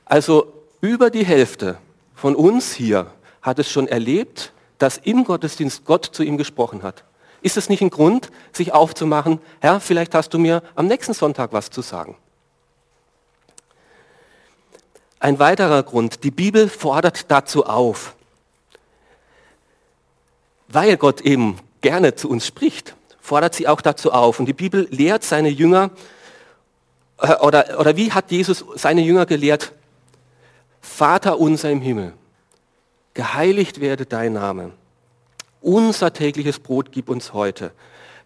Also 0.05 0.53
über 0.81 1.09
die 1.09 1.25
Hälfte 1.25 1.79
von 2.13 2.35
uns 2.35 2.73
hier 2.73 3.11
hat 3.41 3.57
es 3.57 3.71
schon 3.71 3.87
erlebt, 3.87 4.53
dass 4.77 4.97
im 4.97 5.23
Gottesdienst 5.23 5.83
Gott 5.85 6.05
zu 6.05 6.21
ihm 6.21 6.37
gesprochen 6.37 6.83
hat. 6.83 7.03
Ist 7.41 7.57
es 7.57 7.69
nicht 7.69 7.81
ein 7.81 7.89
Grund, 7.89 8.29
sich 8.51 8.71
aufzumachen, 8.73 9.39
Herr, 9.61 9.79
vielleicht 9.79 10.13
hast 10.13 10.29
du 10.29 10.37
mir 10.37 10.61
am 10.75 10.85
nächsten 10.85 11.15
Sonntag 11.15 11.53
was 11.53 11.71
zu 11.71 11.81
sagen? 11.81 12.17
Ein 15.19 15.39
weiterer 15.39 15.81
Grund, 15.81 16.23
die 16.23 16.29
Bibel 16.29 16.69
fordert 16.69 17.31
dazu 17.31 17.65
auf 17.65 18.15
weil 20.67 20.97
Gott 20.97 21.21
eben 21.21 21.57
gerne 21.81 22.15
zu 22.15 22.29
uns 22.29 22.47
spricht, 22.47 22.95
fordert 23.21 23.55
sie 23.55 23.67
auch 23.67 23.81
dazu 23.81 24.11
auf. 24.11 24.39
Und 24.39 24.45
die 24.45 24.53
Bibel 24.53 24.87
lehrt 24.89 25.23
seine 25.23 25.49
Jünger, 25.49 25.91
äh, 27.19 27.35
oder, 27.35 27.79
oder 27.79 27.95
wie 27.97 28.11
hat 28.11 28.31
Jesus 28.31 28.65
seine 28.75 29.01
Jünger 29.01 29.25
gelehrt? 29.25 29.73
Vater 30.81 31.39
unser 31.39 31.71
im 31.71 31.81
Himmel, 31.81 32.13
geheiligt 33.13 33.81
werde 33.81 34.05
dein 34.05 34.33
Name. 34.33 34.71
Unser 35.61 36.13
tägliches 36.13 36.59
Brot 36.59 36.91
gib 36.91 37.09
uns 37.09 37.33
heute. 37.33 37.71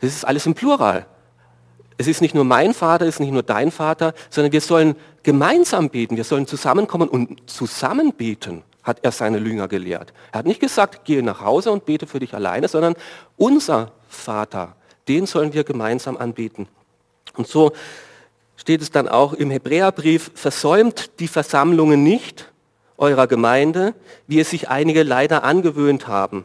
Das 0.01 0.13
ist 0.13 0.25
alles 0.25 0.45
im 0.45 0.55
Plural. 0.55 1.05
Es 1.97 2.07
ist 2.07 2.21
nicht 2.21 2.35
nur 2.35 2.45
mein 2.45 2.73
Vater, 2.73 3.05
es 3.05 3.15
ist 3.15 3.19
nicht 3.19 3.31
nur 3.31 3.43
dein 3.43 3.71
Vater, 3.71 4.13
sondern 4.29 4.53
wir 4.53 4.61
sollen 4.61 4.95
gemeinsam 5.23 5.89
beten, 5.89 6.15
wir 6.17 6.23
sollen 6.23 6.47
zusammenkommen 6.47 7.09
und 7.09 7.49
zusammen 7.49 8.13
beten 8.13 8.63
hat 8.89 8.99
er 9.03 9.11
seine 9.11 9.37
Jünger 9.37 9.69
gelehrt. 9.69 10.11
Er 10.33 10.39
hat 10.39 10.45
nicht 10.45 10.59
gesagt, 10.59 11.05
gehe 11.05 11.23
nach 11.23 11.41
Hause 11.41 11.71
und 11.71 11.85
bete 11.85 12.07
für 12.07 12.19
dich 12.19 12.33
alleine, 12.33 12.67
sondern 12.67 12.95
unser 13.37 13.93
Vater, 14.09 14.75
den 15.07 15.25
sollen 15.25 15.53
wir 15.53 15.63
gemeinsam 15.63 16.17
anbeten. 16.17 16.67
Und 17.37 17.47
so 17.47 17.71
steht 18.57 18.81
es 18.81 18.91
dann 18.91 19.07
auch 19.07 19.33
im 19.33 19.51
Hebräerbrief, 19.51 20.31
versäumt 20.33 21.19
die 21.19 21.27
Versammlungen 21.27 22.03
nicht 22.03 22.51
eurer 22.97 23.27
Gemeinde, 23.27 23.93
wie 24.27 24.39
es 24.39 24.49
sich 24.49 24.67
einige 24.67 25.03
leider 25.03 25.43
angewöhnt 25.43 26.07
haben. 26.07 26.43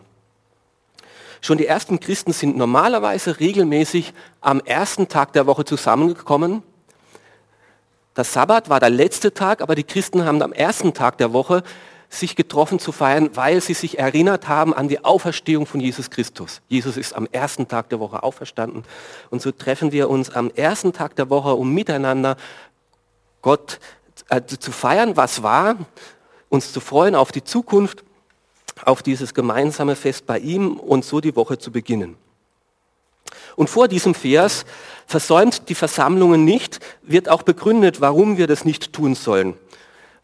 Schon 1.40 1.58
die 1.58 1.66
ersten 1.66 1.98
Christen 2.00 2.32
sind 2.32 2.56
normalerweise 2.56 3.40
regelmäßig 3.40 4.14
am 4.40 4.60
ersten 4.60 5.08
Tag 5.08 5.32
der 5.32 5.46
Woche 5.46 5.64
zusammengekommen. 5.64 6.62
Das 8.14 8.32
Sabbat 8.32 8.70
war 8.70 8.80
der 8.80 8.90
letzte 8.90 9.34
Tag, 9.34 9.60
aber 9.60 9.74
die 9.74 9.82
Christen 9.82 10.24
haben 10.24 10.40
am 10.40 10.52
ersten 10.52 10.94
Tag 10.94 11.18
der 11.18 11.32
Woche 11.32 11.64
sich 12.18 12.36
getroffen 12.36 12.78
zu 12.78 12.92
feiern, 12.92 13.30
weil 13.34 13.60
sie 13.60 13.74
sich 13.74 13.98
erinnert 13.98 14.48
haben 14.48 14.72
an 14.72 14.88
die 14.88 15.04
Auferstehung 15.04 15.66
von 15.66 15.80
Jesus 15.80 16.10
Christus. 16.10 16.62
Jesus 16.68 16.96
ist 16.96 17.14
am 17.14 17.28
ersten 17.30 17.68
Tag 17.68 17.88
der 17.88 18.00
Woche 18.00 18.22
auferstanden. 18.22 18.84
Und 19.30 19.42
so 19.42 19.52
treffen 19.52 19.92
wir 19.92 20.08
uns 20.08 20.30
am 20.30 20.50
ersten 20.50 20.92
Tag 20.92 21.16
der 21.16 21.30
Woche, 21.30 21.54
um 21.54 21.72
miteinander 21.74 22.36
Gott 23.42 23.80
äh, 24.28 24.40
zu 24.46 24.72
feiern, 24.72 25.16
was 25.16 25.42
war, 25.42 25.76
uns 26.48 26.72
zu 26.72 26.80
freuen 26.80 27.14
auf 27.14 27.32
die 27.32 27.44
Zukunft, 27.44 28.04
auf 28.84 29.02
dieses 29.02 29.34
gemeinsame 29.34 29.96
Fest 29.96 30.26
bei 30.26 30.38
ihm 30.38 30.76
und 30.76 31.04
so 31.04 31.20
die 31.20 31.36
Woche 31.36 31.58
zu 31.58 31.70
beginnen. 31.70 32.16
Und 33.56 33.70
vor 33.70 33.88
diesem 33.88 34.14
Vers, 34.14 34.64
versäumt 35.06 35.68
die 35.68 35.74
Versammlungen 35.74 36.44
nicht, 36.44 36.80
wird 37.02 37.28
auch 37.28 37.42
begründet, 37.42 38.00
warum 38.00 38.36
wir 38.36 38.46
das 38.46 38.64
nicht 38.64 38.92
tun 38.92 39.14
sollen 39.14 39.54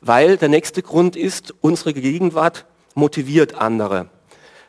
weil 0.00 0.36
der 0.36 0.48
nächste 0.48 0.82
Grund 0.82 1.16
ist, 1.16 1.54
unsere 1.60 1.92
Gegenwart 1.92 2.66
motiviert 2.94 3.54
andere. 3.54 4.08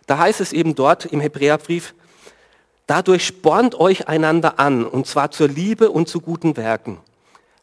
Da 0.07 0.17
heißt 0.17 0.41
es 0.41 0.53
eben 0.53 0.75
dort 0.75 1.05
im 1.05 1.21
Hebräerbrief, 1.21 1.93
dadurch 2.87 3.25
spornt 3.25 3.75
euch 3.75 4.07
einander 4.07 4.59
an, 4.59 4.85
und 4.85 5.07
zwar 5.07 5.31
zur 5.31 5.47
Liebe 5.47 5.89
und 5.89 6.09
zu 6.09 6.19
guten 6.19 6.57
Werken. 6.57 6.97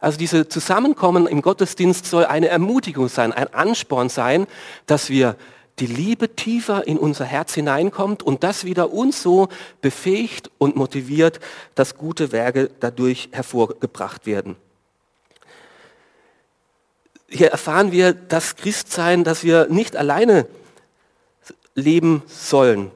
Also 0.01 0.17
diese 0.17 0.49
Zusammenkommen 0.49 1.27
im 1.27 1.43
Gottesdienst 1.43 2.07
soll 2.07 2.25
eine 2.25 2.49
Ermutigung 2.49 3.09
sein, 3.09 3.33
ein 3.33 3.53
Ansporn 3.53 4.09
sein, 4.09 4.47
dass 4.87 5.11
wir 5.11 5.37
die 5.81 5.87
Liebe 5.87 6.35
tiefer 6.35 6.87
in 6.87 6.99
unser 6.99 7.25
Herz 7.25 7.55
hineinkommt 7.55 8.23
und 8.23 8.43
das 8.43 8.65
wieder 8.65 8.93
uns 8.93 9.23
so 9.23 9.49
befähigt 9.81 10.51
und 10.59 10.77
motiviert, 10.77 11.41
dass 11.75 11.97
gute 11.97 12.33
Werke 12.33 12.71
dadurch 12.81 13.29
hervorgebracht 13.33 14.27
werden 14.27 14.57
hier 17.29 17.51
erfahren 17.51 17.93
wir 17.93 18.13
das 18.13 18.57
Christsein, 18.57 19.25
dass 19.25 19.45
wir 19.45 19.69
nicht 19.69 19.97
alleine 19.97 20.47
leben 21.75 22.23
sollen. 22.27 22.91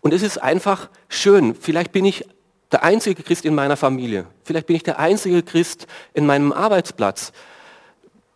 Und 0.00 0.14
es 0.14 0.22
ist 0.22 0.38
einfach 0.38 0.88
schön. 1.08 1.54
Vielleicht 1.54 1.92
bin 1.92 2.04
ich 2.04 2.24
der 2.72 2.82
einzige 2.82 3.22
Christ 3.22 3.44
in 3.44 3.54
meiner 3.54 3.76
Familie. 3.76 4.26
Vielleicht 4.44 4.66
bin 4.66 4.76
ich 4.76 4.82
der 4.82 4.98
einzige 4.98 5.42
Christ 5.42 5.86
in 6.14 6.26
meinem 6.26 6.52
Arbeitsplatz, 6.52 7.32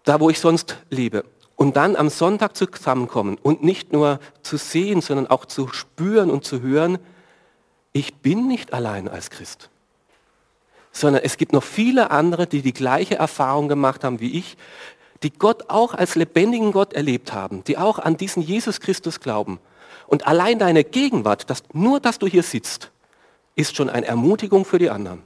da 0.04 0.20
wo 0.20 0.30
ich 0.30 0.40
sonst 0.40 0.78
lebe. 0.90 1.24
Und 1.56 1.76
dann 1.76 1.96
am 1.96 2.08
Sonntag 2.08 2.56
zusammenkommen 2.56 3.38
und 3.42 3.62
nicht 3.62 3.92
nur 3.92 4.20
zu 4.42 4.56
sehen, 4.56 5.00
sondern 5.00 5.26
auch 5.28 5.44
zu 5.44 5.68
spüren 5.68 6.30
und 6.30 6.44
zu 6.44 6.60
hören, 6.60 6.98
ich 7.92 8.14
bin 8.16 8.48
nicht 8.48 8.72
allein 8.72 9.08
als 9.08 9.30
Christ 9.30 9.70
sondern 10.92 11.22
es 11.24 11.36
gibt 11.36 11.52
noch 11.52 11.62
viele 11.62 12.10
andere, 12.10 12.46
die 12.46 12.62
die 12.62 12.74
gleiche 12.74 13.16
Erfahrung 13.16 13.68
gemacht 13.68 14.04
haben 14.04 14.20
wie 14.20 14.38
ich, 14.38 14.56
die 15.22 15.30
Gott 15.30 15.70
auch 15.70 15.94
als 15.94 16.14
lebendigen 16.14 16.72
Gott 16.72 16.92
erlebt 16.92 17.32
haben, 17.32 17.64
die 17.64 17.78
auch 17.78 17.98
an 17.98 18.16
diesen 18.16 18.42
Jesus 18.42 18.80
Christus 18.80 19.20
glauben. 19.20 19.58
Und 20.06 20.26
allein 20.26 20.58
deine 20.58 20.84
Gegenwart, 20.84 21.48
dass, 21.48 21.62
nur 21.72 22.00
dass 22.00 22.18
du 22.18 22.26
hier 22.26 22.42
sitzt, 22.42 22.90
ist 23.54 23.76
schon 23.76 23.88
eine 23.88 24.06
Ermutigung 24.06 24.64
für 24.64 24.78
die 24.78 24.90
anderen. 24.90 25.22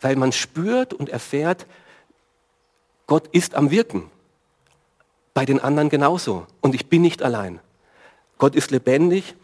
Weil 0.00 0.16
man 0.16 0.32
spürt 0.32 0.92
und 0.94 1.08
erfährt, 1.08 1.66
Gott 3.06 3.28
ist 3.28 3.54
am 3.54 3.70
Wirken. 3.70 4.10
Bei 5.34 5.44
den 5.44 5.60
anderen 5.60 5.88
genauso. 5.88 6.46
Und 6.60 6.74
ich 6.74 6.86
bin 6.86 7.02
nicht 7.02 7.22
allein. 7.22 7.60
Gott 8.38 8.54
ist 8.54 8.70
lebendig 8.70 9.34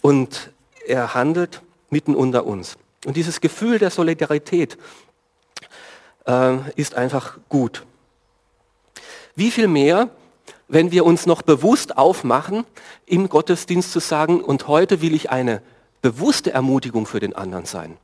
und 0.00 0.50
er 0.86 1.14
handelt 1.14 1.62
mitten 1.90 2.14
unter 2.14 2.46
uns. 2.46 2.76
Und 3.04 3.16
dieses 3.16 3.40
Gefühl 3.40 3.78
der 3.78 3.90
Solidarität 3.90 4.78
äh, 6.26 6.56
ist 6.76 6.94
einfach 6.94 7.38
gut. 7.48 7.84
Wie 9.34 9.50
viel 9.50 9.68
mehr, 9.68 10.10
wenn 10.68 10.90
wir 10.90 11.04
uns 11.04 11.26
noch 11.26 11.42
bewusst 11.42 11.98
aufmachen, 11.98 12.64
im 13.06 13.28
Gottesdienst 13.28 13.92
zu 13.92 14.00
sagen, 14.00 14.40
und 14.40 14.68
heute 14.68 15.02
will 15.02 15.14
ich 15.14 15.30
eine 15.30 15.62
bewusste 16.02 16.52
Ermutigung 16.52 17.06
für 17.06 17.20
den 17.20 17.34
anderen 17.34 17.64
sein. 17.64 17.96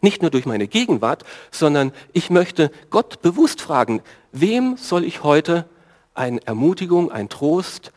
Nicht 0.00 0.20
nur 0.20 0.30
durch 0.30 0.46
meine 0.46 0.66
Gegenwart, 0.66 1.24
sondern 1.50 1.92
ich 2.12 2.28
möchte 2.28 2.70
Gott 2.90 3.22
bewusst 3.22 3.60
fragen, 3.60 4.02
wem 4.32 4.76
soll 4.76 5.04
ich 5.04 5.22
heute 5.22 5.66
eine 6.14 6.44
Ermutigung, 6.46 7.12
ein 7.12 7.28
Trost, 7.28 7.92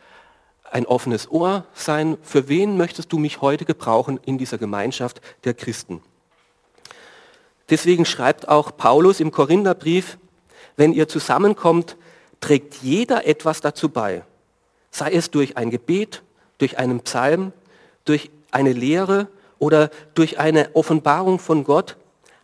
ein 0.70 0.86
offenes 0.86 1.30
Ohr 1.30 1.64
sein? 1.74 2.16
Für 2.22 2.48
wen 2.48 2.76
möchtest 2.76 3.12
du 3.12 3.18
mich 3.18 3.40
heute 3.40 3.64
gebrauchen 3.64 4.20
in 4.24 4.38
dieser 4.38 4.58
Gemeinschaft 4.58 5.20
der 5.44 5.54
Christen? 5.54 6.00
Deswegen 7.70 8.04
schreibt 8.04 8.48
auch 8.48 8.76
Paulus 8.76 9.20
im 9.20 9.32
Korintherbrief, 9.32 10.18
wenn 10.76 10.92
ihr 10.92 11.08
zusammenkommt, 11.08 11.96
trägt 12.40 12.76
jeder 12.82 13.26
etwas 13.26 13.60
dazu 13.60 13.88
bei. 13.88 14.22
Sei 14.90 15.12
es 15.12 15.30
durch 15.30 15.56
ein 15.56 15.70
Gebet, 15.70 16.22
durch 16.58 16.78
einen 16.78 17.00
Psalm, 17.00 17.52
durch 18.04 18.30
eine 18.50 18.72
Lehre 18.72 19.28
oder 19.58 19.90
durch 20.14 20.38
eine 20.38 20.74
Offenbarung 20.74 21.38
von 21.38 21.64
Gott. 21.64 21.96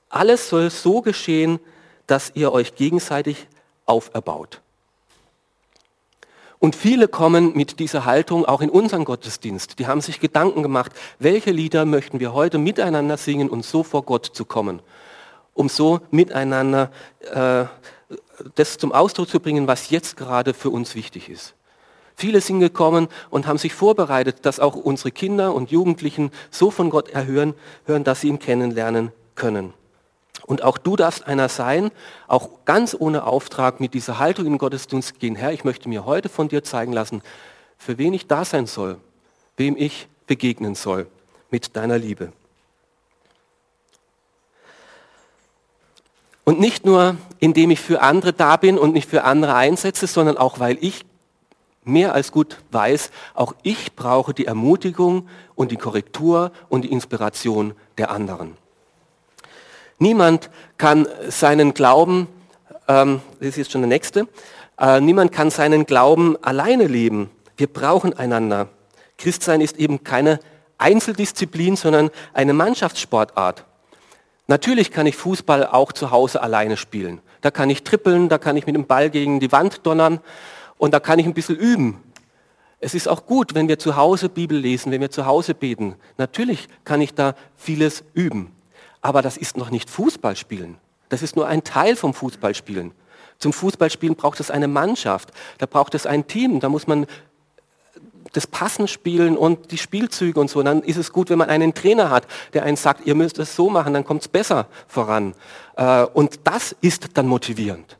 Alles 0.09 0.49
soll 0.49 0.71
so 0.71 1.02
geschehen, 1.02 1.61
dass 2.07 2.33
ihr 2.35 2.52
euch 2.52 2.75
gegenseitig 2.75 3.47
auferbaut. 3.87 4.61
Und 6.59 6.76
viele 6.76 7.09
kommen 7.09 7.57
mit 7.57 7.81
dieser 7.81 8.05
Haltung 8.05 8.45
auch 8.45 8.61
in 8.61 8.71
unseren 8.71 9.05
Gottesdienst. 9.05 9.81
Die 9.81 9.88
haben 9.88 10.00
sich 10.00 10.21
Gedanken 10.21 10.62
gemacht, 10.62 10.93
welche 11.19 11.50
Lieder 11.50 11.85
möchten 11.85 12.21
wir 12.21 12.35
heute 12.35 12.59
miteinander 12.59 13.17
singen 13.17 13.50
und 13.50 13.64
so 13.64 13.83
vor 13.83 14.05
Gott 14.05 14.26
zu 14.26 14.45
kommen, 14.45 14.81
um 15.55 15.69
so 15.69 16.01
miteinander 16.11 16.91
äh, 17.33 17.65
das 18.55 18.79
zum 18.79 18.93
Ausdruck 18.93 19.29
zu 19.29 19.41
bringen, 19.41 19.67
was 19.67 19.91
jetzt 19.91 20.17
gerade 20.17 20.55
für 20.55 20.71
uns 20.71 20.95
wichtig 20.95 21.29
ist. 21.29 21.55
Viele 22.15 22.41
sind 22.41 22.61
gekommen 22.61 23.09
und 23.31 23.47
haben 23.47 23.59
sich 23.59 23.75
vorbereitet, 23.75 24.39
dass 24.43 24.61
auch 24.61 24.77
unsere 24.77 25.11
Kinder 25.11 25.55
und 25.55 25.71
Jugendlichen 25.71 26.31
so 26.51 26.71
von 26.71 26.91
Gott 26.91 27.09
erhören, 27.09 27.55
hören, 27.87 28.05
dass 28.05 28.21
sie 28.21 28.29
ihn 28.29 28.39
kennenlernen 28.39 29.13
können. 29.35 29.73
Und 30.47 30.63
auch 30.63 30.77
du 30.77 30.97
darfst 30.97 31.27
einer 31.27 31.49
sein, 31.49 31.91
auch 32.27 32.51
ganz 32.65 32.97
ohne 32.99 33.25
Auftrag 33.25 33.81
mit 33.81 33.95
dieser 33.95 34.19
Haltung 34.19 34.47
in 34.47 34.59
Gottesdienst 34.59 35.21
gehen. 35.21 35.37
Herr, 35.37 35.53
ich 35.53 35.65
möchte 35.65 35.89
mir 35.89 36.05
heute 36.05 36.29
von 36.29 36.49
dir 36.49 36.63
zeigen 36.65 36.93
lassen, 36.93 37.23
für 37.79 37.99
wen 37.99 38.13
ich 38.13 38.27
da 38.27 38.45
sein 38.45 38.67
soll, 38.67 38.99
wem 39.57 39.77
ich 39.77 40.09
begegnen 40.27 40.75
soll 40.75 41.07
mit 41.51 41.77
deiner 41.77 41.99
Liebe. 41.99 42.33
Und 46.45 46.59
nicht 46.59 46.85
nur, 46.85 47.17
indem 47.39 47.71
ich 47.71 47.81
für 47.81 48.03
andere 48.03 48.33
da 48.33 48.57
bin 48.57 48.79
und 48.79 48.93
mich 48.93 49.07
für 49.07 49.25
andere 49.25 49.55
einsetze, 49.55 50.07
sondern 50.07 50.37
auch, 50.37 50.59
weil 50.59 50.77
ich 50.81 51.05
mehr 51.85 52.15
als 52.15 52.33
gut 52.33 52.59
weiß, 52.71 53.11
auch 53.35 53.55
ich 53.63 53.95
brauche 53.95 54.35
die 54.35 54.47
Ermutigung 54.47 55.29
und 55.55 55.71
die 55.71 55.77
Korrektur 55.77 56.53
und 56.69 56.83
die 56.83 56.93
Inspiration 56.93 57.75
der 57.99 58.11
anderen. 58.11 58.57
Niemand 59.99 60.51
kann 60.79 61.07
seinen 61.29 61.75
Glauben, 61.75 62.27
ähm, 62.89 63.21
das 63.39 63.51
ist 63.51 63.57
jetzt 63.57 63.73
schon 63.73 63.83
der 63.83 63.89
nächste, 63.89 64.27
äh, 64.81 65.01
niemand 65.01 65.33
kann 65.33 65.51
seinen 65.51 65.87
Glauben 65.87 66.37
alleine 66.43 66.87
leben. 66.87 67.31
Wir 67.57 67.69
brauchen 67.69 68.13
einander. 68.15 68.69
Christsein 69.19 69.61
ist 69.61 69.77
eben 69.77 70.03
keine 70.03 70.41
Einzeldisziplin, 70.79 71.77
sondern 71.77 72.11
eine 72.33 72.53
Mannschaftssportart. 72.53 73.65
Natürlich 74.47 74.91
kann 74.91 75.07
ich 75.07 75.17
Fußball 75.17 75.67
auch 75.67 75.93
zu 75.93 76.11
Hause 76.11 76.43
alleine 76.43 76.77
spielen. 76.77 77.21
Da 77.41 77.51
kann 77.51 77.71
ich 77.71 77.85
trippeln, 77.85 78.29
da 78.29 78.39
kann 78.39 78.57
ich 78.57 78.67
mit 78.67 78.75
dem 78.75 78.87
Ball 78.87 79.11
gegen 79.11 79.41
die 79.41 79.53
Wand 79.53 79.87
donnern 79.87 80.21
und 80.79 80.93
da 80.93 81.01
kann 81.01 81.19
ich 81.19 81.27
ein 81.27 81.35
bisschen 81.35 81.57
üben. 81.57 82.03
Es 82.81 82.95
ist 82.95 83.07
auch 83.07 83.27
gut, 83.27 83.55
wenn 83.55 83.69
wir 83.69 83.79
zu 83.79 83.95
Hause 83.97 84.29
Bibel 84.29 84.59
lesen, 84.59 84.90
wenn 84.90 85.01
wir 85.01 85.11
zu 85.11 85.27
Hause 85.27 85.55
beten. 85.55 85.95
Natürlich 86.19 86.66
kann 86.85 87.01
ich 87.01 87.14
da 87.14 87.35
vieles 87.57 88.03
üben. 88.12 88.51
Aber 89.01 89.23
das 89.23 89.37
ist 89.37 89.57
noch 89.57 89.71
nicht 89.71 89.88
Fußballspielen. 89.88 90.79
Das 91.09 91.23
ist 91.23 91.37
nur 91.37 91.47
ein 91.47 91.62
Teil 91.62 91.95
vom 91.95 92.12
Fußballspielen. 92.14 92.93
Zum 93.38 93.53
Fußballspielen 93.53 94.16
braucht 94.16 94.40
es 94.40 94.51
eine 94.51 94.69
Mannschaft, 94.69 95.31
da 95.59 95.66
braucht 95.66 95.95
es 95.95 96.07
ein 96.07 96.27
Team, 96.27 96.61
da 96.61 96.69
muss 96.69 96.87
man 96.87 97.07
das 98.33 98.47
Passen 98.47 98.88
spielen 98.88 99.37
und 99.37 99.71
die 99.71 99.79
Spielzüge 99.79 100.40
und 100.40 100.51
so. 100.51 100.62
Dann 100.62 100.83
ist 100.83 100.97
es 100.97 101.12
gut, 101.12 101.31
wenn 101.31 101.38
man 101.38 101.51
einen 101.51 101.75
Trainer 101.75 102.11
hat, 102.11 102.27
der 102.55 102.64
einen 102.64 102.77
sagt, 102.77 103.07
ihr 103.07 103.14
müsst 103.14 103.38
es 103.38 103.55
so 103.55 103.71
machen, 103.71 103.95
dann 103.95 104.05
kommt 104.05 104.23
es 104.23 104.29
besser 104.29 104.66
voran. 104.88 105.35
Äh, 105.77 106.05
und 106.05 106.40
das 106.45 106.75
ist 106.81 107.16
dann 107.16 107.27
motivierend. 107.27 107.99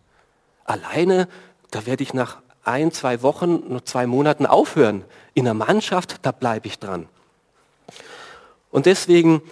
Alleine, 0.65 1.29
da 1.71 1.87
werde 1.87 2.03
ich 2.03 2.15
nach 2.15 2.39
ein, 2.65 2.93
zwei 2.93 3.23
Wochen, 3.23 3.63
nur 3.69 3.85
zwei 3.85 4.07
Monaten 4.07 4.47
aufhören. 4.47 5.05
In 5.35 5.45
der 5.45 5.55
Mannschaft, 5.55 6.17
da 6.23 6.33
bleibe 6.33 6.67
ich 6.69 6.79
dran. 6.79 7.09
Und 8.71 8.87
deswegen 8.87 9.43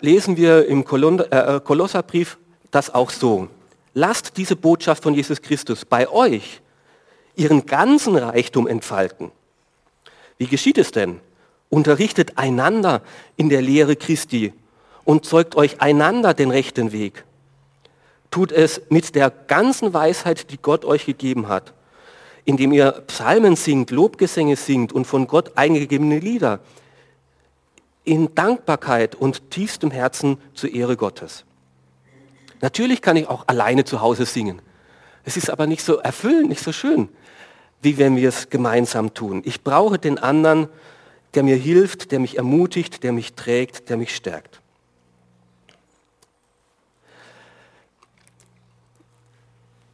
lesen 0.00 0.36
wir 0.36 0.66
im 0.66 0.80
äh, 0.80 1.60
Kolosserbrief 1.60 2.38
das 2.70 2.92
auch 2.92 3.10
so. 3.10 3.48
Lasst 3.94 4.36
diese 4.36 4.56
Botschaft 4.56 5.02
von 5.02 5.14
Jesus 5.14 5.40
Christus 5.40 5.84
bei 5.84 6.08
euch 6.08 6.60
ihren 7.36 7.66
ganzen 7.66 8.16
Reichtum 8.16 8.66
entfalten. 8.66 9.30
Wie 10.38 10.46
geschieht 10.46 10.78
es 10.78 10.90
denn? 10.90 11.20
Unterrichtet 11.68 12.38
einander 12.38 13.02
in 13.36 13.48
der 13.48 13.62
Lehre 13.62 13.96
Christi 13.96 14.52
und 15.04 15.24
zeugt 15.24 15.56
euch 15.56 15.80
einander 15.80 16.34
den 16.34 16.50
rechten 16.50 16.92
Weg. 16.92 17.24
Tut 18.30 18.52
es 18.52 18.82
mit 18.90 19.14
der 19.14 19.30
ganzen 19.30 19.94
Weisheit, 19.94 20.50
die 20.50 20.58
Gott 20.58 20.84
euch 20.84 21.06
gegeben 21.06 21.48
hat, 21.48 21.72
indem 22.44 22.72
ihr 22.72 22.92
Psalmen 23.06 23.56
singt, 23.56 23.90
Lobgesänge 23.90 24.56
singt 24.56 24.92
und 24.92 25.06
von 25.06 25.26
Gott 25.26 25.56
eingegebene 25.56 26.18
Lieder 26.18 26.60
in 28.04 28.34
Dankbarkeit 28.34 29.14
und 29.14 29.50
tiefstem 29.50 29.90
Herzen 29.90 30.38
zur 30.54 30.72
Ehre 30.72 30.96
Gottes. 30.96 31.44
Natürlich 32.60 33.02
kann 33.02 33.16
ich 33.16 33.28
auch 33.28 33.44
alleine 33.48 33.84
zu 33.84 34.00
Hause 34.00 34.26
singen. 34.26 34.62
Es 35.24 35.36
ist 35.36 35.50
aber 35.50 35.66
nicht 35.66 35.84
so 35.84 35.96
erfüllend, 35.96 36.48
nicht 36.48 36.62
so 36.62 36.72
schön, 36.72 37.08
wie 37.86 37.98
wenn 37.98 38.16
wir 38.16 38.30
es 38.30 38.50
gemeinsam 38.50 39.14
tun. 39.14 39.42
Ich 39.44 39.62
brauche 39.62 39.96
den 39.96 40.18
anderen, 40.18 40.68
der 41.34 41.44
mir 41.44 41.54
hilft, 41.54 42.10
der 42.10 42.18
mich 42.18 42.36
ermutigt, 42.36 43.04
der 43.04 43.12
mich 43.12 43.34
trägt, 43.34 43.88
der 43.88 43.96
mich 43.96 44.16
stärkt. 44.16 44.60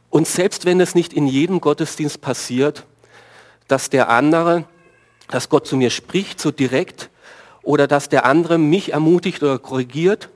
Und 0.09 0.27
selbst 0.27 0.65
wenn 0.65 0.81
es 0.81 0.95
nicht 0.95 1.13
in 1.13 1.27
jedem 1.27 1.61
Gottesdienst 1.61 2.19
passiert, 2.19 2.87
dass 3.67 3.91
der 3.91 4.09
andere, 4.09 4.63
dass 5.29 5.47
Gott 5.47 5.67
zu 5.67 5.77
mir 5.77 5.91
spricht, 5.91 6.39
so 6.39 6.49
direkt, 6.49 7.11
oder 7.61 7.85
dass 7.85 8.09
der 8.09 8.25
andere 8.25 8.57
mich 8.57 8.91
ermutigt 8.93 9.43
oder 9.43 9.59
korrigiert. 9.59 10.29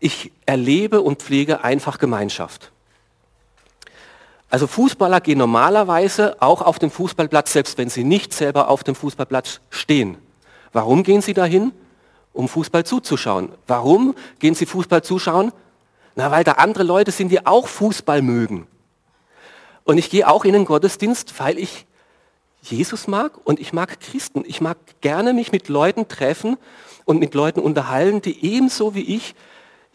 Ich 0.00 0.32
erlebe 0.46 1.02
und 1.02 1.20
pflege 1.20 1.62
einfach 1.62 1.98
Gemeinschaft. 1.98 2.72
Also 4.54 4.68
Fußballer 4.68 5.20
gehen 5.20 5.38
normalerweise 5.38 6.40
auch 6.40 6.62
auf 6.62 6.78
den 6.78 6.88
Fußballplatz, 6.88 7.54
selbst 7.54 7.76
wenn 7.76 7.90
sie 7.90 8.04
nicht 8.04 8.32
selber 8.32 8.68
auf 8.68 8.84
dem 8.84 8.94
Fußballplatz 8.94 9.58
stehen. 9.68 10.16
Warum 10.72 11.02
gehen 11.02 11.22
sie 11.22 11.34
dahin? 11.34 11.72
Um 12.32 12.48
Fußball 12.48 12.86
zuzuschauen. 12.86 13.48
Warum 13.66 14.14
gehen 14.38 14.54
sie 14.54 14.66
Fußball 14.66 15.02
zuschauen? 15.02 15.50
Na, 16.14 16.30
weil 16.30 16.44
da 16.44 16.52
andere 16.52 16.84
Leute 16.84 17.10
sind, 17.10 17.30
die 17.30 17.44
auch 17.44 17.66
Fußball 17.66 18.22
mögen. 18.22 18.68
Und 19.82 19.98
ich 19.98 20.08
gehe 20.08 20.28
auch 20.28 20.44
in 20.44 20.52
den 20.52 20.66
Gottesdienst, 20.66 21.34
weil 21.40 21.58
ich 21.58 21.84
Jesus 22.62 23.08
mag 23.08 23.32
und 23.42 23.58
ich 23.58 23.72
mag 23.72 23.98
Christen. 23.98 24.44
Ich 24.46 24.60
mag 24.60 24.78
gerne 25.00 25.32
mich 25.32 25.50
mit 25.50 25.68
Leuten 25.68 26.06
treffen 26.06 26.58
und 27.04 27.18
mit 27.18 27.34
Leuten 27.34 27.58
unterhalten, 27.58 28.22
die 28.22 28.44
ebenso 28.44 28.94
wie 28.94 29.16
ich 29.16 29.34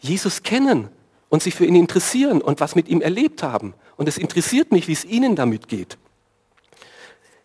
Jesus 0.00 0.42
kennen 0.42 0.90
und 1.30 1.42
sich 1.42 1.54
für 1.54 1.64
ihn 1.64 1.76
interessieren 1.76 2.42
und 2.42 2.60
was 2.60 2.74
mit 2.74 2.88
ihm 2.88 3.00
erlebt 3.00 3.42
haben. 3.42 3.72
Und 3.96 4.08
es 4.08 4.18
interessiert 4.18 4.72
mich, 4.72 4.88
wie 4.88 4.92
es 4.92 5.04
ihnen 5.06 5.36
damit 5.36 5.68
geht. 5.68 5.96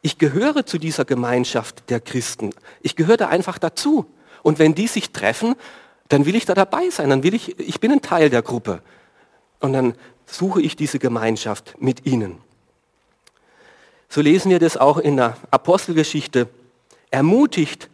Ich 0.02 0.18
gehöre 0.18 0.66
zu 0.66 0.78
dieser 0.78 1.06
Gemeinschaft 1.06 1.90
der 1.90 2.02
Christen. 2.02 2.52
Ich 2.82 2.96
gehöre 2.96 3.18
da 3.18 3.30
einfach 3.30 3.58
dazu. 3.58 4.06
Und 4.44 4.60
wenn 4.60 4.76
die 4.76 4.88
sich 4.88 5.12
treffen, 5.12 5.56
dann 6.10 6.26
will 6.26 6.36
ich 6.36 6.46
da 6.46 6.54
dabei 6.54 6.90
sein. 6.90 7.10
Dann 7.10 7.24
will 7.24 7.34
ich, 7.34 7.58
ich 7.60 7.80
bin 7.80 7.92
ein 7.92 8.02
Teil 8.02 8.30
der 8.30 8.42
Gruppe. 8.42 8.82
Und 9.60 9.74
dann 9.74 9.96
suche 10.26 10.62
ich 10.62 10.76
diese 10.76 11.00
Gemeinschaft 11.00 11.76
mit 11.80 12.06
ihnen. 12.06 12.40
So 14.10 14.22
lesen 14.22 14.50
wir 14.50 14.60
das 14.60 14.78
auch 14.78 14.98
in 14.98 15.18
der 15.18 15.38
Apostelgeschichte. 15.52 16.50
Ermutigt 17.12 17.90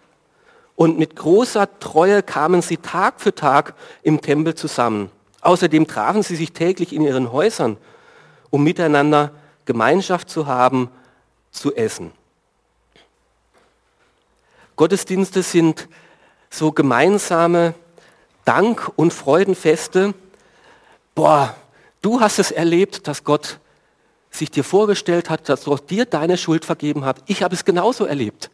und 0.76 1.00
mit 1.00 1.16
großer 1.16 1.80
Treue 1.80 2.24
kamen 2.24 2.62
sie 2.62 2.78
Tag 2.78 3.22
für 3.22 3.36
Tag 3.36 3.76
im 4.04 4.22
Tempel 4.22 4.56
zusammen. 4.56 5.12
Außerdem 5.42 5.88
trafen 5.88 6.24
sie 6.24 6.36
sich 6.36 6.54
täglich 6.54 6.94
in 6.94 7.02
ihren 7.02 7.32
Häusern, 7.32 7.78
um 8.50 8.64
miteinander 8.64 9.32
Gemeinschaft 9.66 10.30
zu 10.30 10.46
haben, 10.48 10.90
zu 11.52 11.76
essen. 11.76 12.12
Gottesdienste 14.76 15.44
sind 15.44 15.88
so 16.50 16.72
gemeinsame 16.72 17.74
Dank- 18.46 18.92
und 18.96 19.14
Freudenfeste. 19.14 20.14
Boah, 21.16 21.56
du 22.02 22.20
hast 22.20 22.40
es 22.40 22.52
erlebt, 22.52 23.08
dass 23.08 23.24
Gott 23.24 23.60
sich 24.32 24.50
dir 24.50 24.64
vorgestellt 24.64 25.30
hat, 25.30 25.50
dass 25.50 25.66
Gott 25.66 25.90
dir 25.90 26.06
deine 26.06 26.38
Schuld 26.38 26.66
vergeben 26.66 27.06
hat. 27.06 27.18
Ich 27.28 27.44
habe 27.44 27.54
es 27.54 27.66
genauso 27.66 28.06
erlebt. 28.06 28.50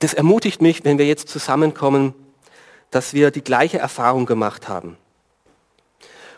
Das 0.00 0.12
ermutigt 0.14 0.60
mich, 0.60 0.84
wenn 0.84 0.98
wir 0.98 1.06
jetzt 1.06 1.28
zusammenkommen, 1.28 2.14
dass 2.96 3.12
wir 3.12 3.30
die 3.30 3.44
gleiche 3.44 3.78
Erfahrung 3.78 4.24
gemacht 4.24 4.68
haben. 4.68 4.96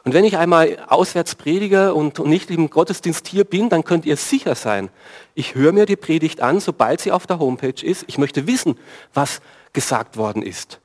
Und 0.02 0.12
wenn 0.12 0.24
ich 0.24 0.36
einmal 0.36 0.76
auswärts 0.88 1.36
predige 1.36 1.94
und 1.94 2.18
nicht 2.18 2.50
im 2.50 2.68
Gottesdienst 2.68 3.28
hier 3.28 3.44
bin, 3.44 3.68
dann 3.68 3.84
könnt 3.84 4.04
ihr 4.04 4.16
sicher 4.16 4.56
sein, 4.56 4.88
ich 5.36 5.54
höre 5.54 5.70
mir 5.70 5.86
die 5.86 5.94
Predigt 5.94 6.40
an, 6.40 6.58
sobald 6.58 7.00
sie 7.00 7.12
auf 7.12 7.28
der 7.28 7.38
Homepage 7.38 7.80
ist. 7.80 8.06
Ich 8.08 8.18
möchte 8.18 8.48
wissen, 8.48 8.76
was 9.14 9.40
gesagt 9.72 10.16
worden 10.16 10.42
ist. 10.42 10.80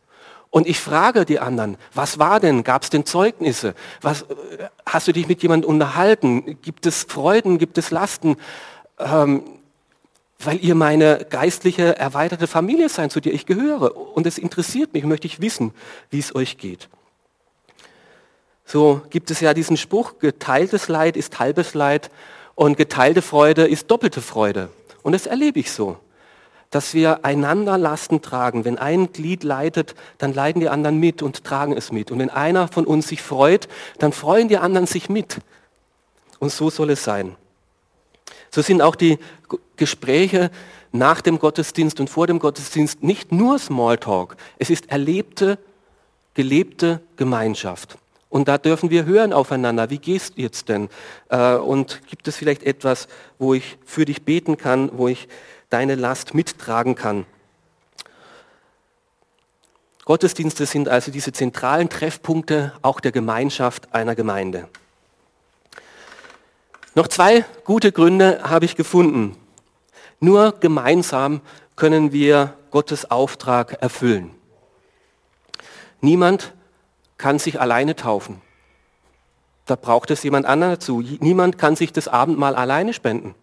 Und 0.52 0.68
ich 0.68 0.80
frage 0.80 1.26
die 1.26 1.40
anderen, 1.40 1.78
was 1.92 2.20
war 2.20 2.40
denn? 2.40 2.64
Gab 2.64 2.84
es 2.84 2.92
denn 2.92 3.08
Zeugnisse? 3.08 3.74
Was, 4.02 4.26
hast 4.86 5.08
du 5.08 5.12
dich 5.12 5.28
mit 5.28 5.42
jemandem 5.42 5.72
unterhalten? 5.72 6.62
Gibt 6.62 6.86
es 6.86 7.02
Freuden? 7.10 7.58
Gibt 7.58 7.80
es 7.80 7.90
Lasten? 7.90 8.36
Ähm, 9.00 9.42
weil 10.46 10.64
ihr 10.64 10.76
meine 10.76 11.26
geistliche, 11.30 11.98
erweiterte 11.98 12.48
Familie 12.48 12.90
seid, 12.90 13.12
zu 13.12 13.20
der 13.20 13.34
ich 13.34 13.46
gehöre. 13.46 13.96
Und 14.16 14.26
es 14.26 14.38
interessiert 14.38 14.94
mich, 14.94 15.04
möchte 15.04 15.28
ich 15.28 15.42
wissen, 15.42 15.74
wie 16.10 16.20
es 16.20 16.36
euch 16.36 16.58
geht. 16.58 16.90
So 18.66 19.02
gibt 19.10 19.30
es 19.32 19.40
ja 19.40 19.54
diesen 19.54 19.78
Spruch, 19.78 20.20
geteiltes 20.20 20.88
Leid 20.88 21.18
ist 21.18 21.40
halbes 21.40 21.74
Leid 21.74 22.10
und 22.56 22.78
geteilte 22.78 23.22
Freude 23.22 23.68
ist 23.68 23.92
doppelte 23.92 24.22
Freude. 24.22 24.70
Und 25.02 25.12
das 25.12 25.26
erlebe 25.26 25.60
ich 25.60 25.72
so, 25.72 25.98
dass 26.70 26.94
wir 26.94 27.24
einander 27.26 27.78
Lasten 27.78 28.22
tragen. 28.22 28.66
Wenn 28.66 28.78
ein 28.78 29.12
Glied 29.12 29.44
leidet, 29.44 29.96
dann 30.18 30.34
leiden 30.34 30.60
die 30.60 30.70
anderen 30.70 30.98
mit 30.98 31.22
und 31.22 31.44
tragen 31.44 31.78
es 31.78 31.92
mit. 31.92 32.10
Und 32.10 32.20
wenn 32.20 32.30
einer 32.30 32.68
von 32.68 32.86
uns 32.86 33.10
sich 33.10 33.22
freut, 33.22 33.68
dann 34.00 34.14
freuen 34.14 34.48
die 34.48 34.58
anderen 34.58 34.88
sich 34.88 35.10
mit. 35.10 35.38
Und 36.40 36.52
so 36.52 36.70
soll 36.70 36.90
es 36.90 37.04
sein. 37.04 37.36
So 38.54 38.62
sind 38.62 38.84
auch 38.84 38.96
die 38.96 39.18
Gespräche 39.78 40.52
nach 40.92 41.22
dem 41.22 41.40
Gottesdienst 41.40 42.00
und 42.00 42.08
vor 42.08 42.28
dem 42.28 42.38
Gottesdienst 42.38 43.02
nicht 43.02 43.32
nur 43.32 43.58
Smalltalk. 43.58 44.38
Es 44.60 44.70
ist 44.70 44.92
erlebte, 44.92 45.58
gelebte 46.36 47.02
Gemeinschaft. 47.18 47.98
Und 48.30 48.48
da 48.48 48.60
dürfen 48.60 48.92
wir 48.92 49.06
hören 49.06 49.34
aufeinander, 49.34 49.90
wie 49.90 49.98
gehst 49.98 50.38
du 50.38 50.44
jetzt 50.44 50.70
denn? 50.70 50.90
Äh, 51.30 51.56
und 51.56 52.06
gibt 52.06 52.28
es 52.28 52.36
vielleicht 52.36 52.62
etwas, 52.62 53.08
wo 53.40 53.56
ich 53.56 53.80
für 53.86 54.06
dich 54.06 54.22
beten 54.22 54.56
kann, 54.56 54.92
wo 54.94 55.08
ich 55.08 55.28
deine 55.72 55.96
Last 55.96 56.36
mittragen 56.36 56.94
kann? 56.94 57.26
Gottesdienste 60.06 60.68
sind 60.68 60.90
also 60.90 61.10
diese 61.10 61.32
zentralen 61.32 61.90
Treffpunkte 61.90 62.74
auch 62.84 63.00
der 63.00 63.12
Gemeinschaft 63.12 63.96
einer 63.96 64.14
Gemeinde. 64.14 64.68
Noch 66.96 67.08
zwei 67.08 67.44
gute 67.64 67.92
Gründe 67.92 68.42
habe 68.44 68.66
ich 68.66 68.76
gefunden. 68.76 69.36
Nur 70.20 70.54
gemeinsam 70.60 71.42
können 71.76 72.12
wir 72.12 72.56
Gottes 72.72 73.10
Auftrag 73.10 73.82
erfüllen. 73.82 74.32
Niemand 76.02 76.54
kann 77.18 77.40
sich 77.40 77.60
alleine 77.60 77.96
taufen. 77.96 78.42
Da 79.66 79.76
braucht 79.76 80.12
es 80.12 80.24
jemand 80.24 80.46
anderen 80.46 80.74
dazu. 80.74 81.02
Niemand 81.02 81.58
kann 81.58 81.76
sich 81.76 81.94
das 81.94 82.08
Abendmahl 82.08 82.56
alleine 82.56 82.94
spenden. 82.94 83.34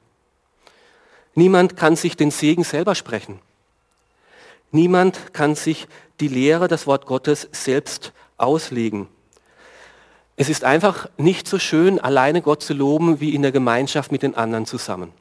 Niemand 1.34 1.76
kann 1.76 1.96
sich 1.96 2.16
den 2.16 2.30
Segen 2.30 2.64
selber 2.64 2.94
sprechen. 2.94 3.40
Niemand 4.70 5.32
kann 5.32 5.54
sich 5.54 5.88
die 6.20 6.28
Lehre, 6.28 6.68
das 6.68 6.86
Wort 6.86 7.06
Gottes 7.06 7.48
selbst 7.52 8.12
auslegen. 8.36 9.08
Es 10.36 10.48
ist 10.48 10.64
einfach 10.64 11.08
nicht 11.16 11.46
so 11.46 11.58
schön, 11.58 11.98
alleine 12.00 12.42
Gott 12.42 12.62
zu 12.62 12.72
loben, 12.72 13.20
wie 13.20 13.34
in 13.34 13.42
der 13.42 13.52
Gemeinschaft 13.52 14.10
mit 14.10 14.22
den 14.22 14.34
anderen 14.34 14.66
zusammen. 14.66 15.12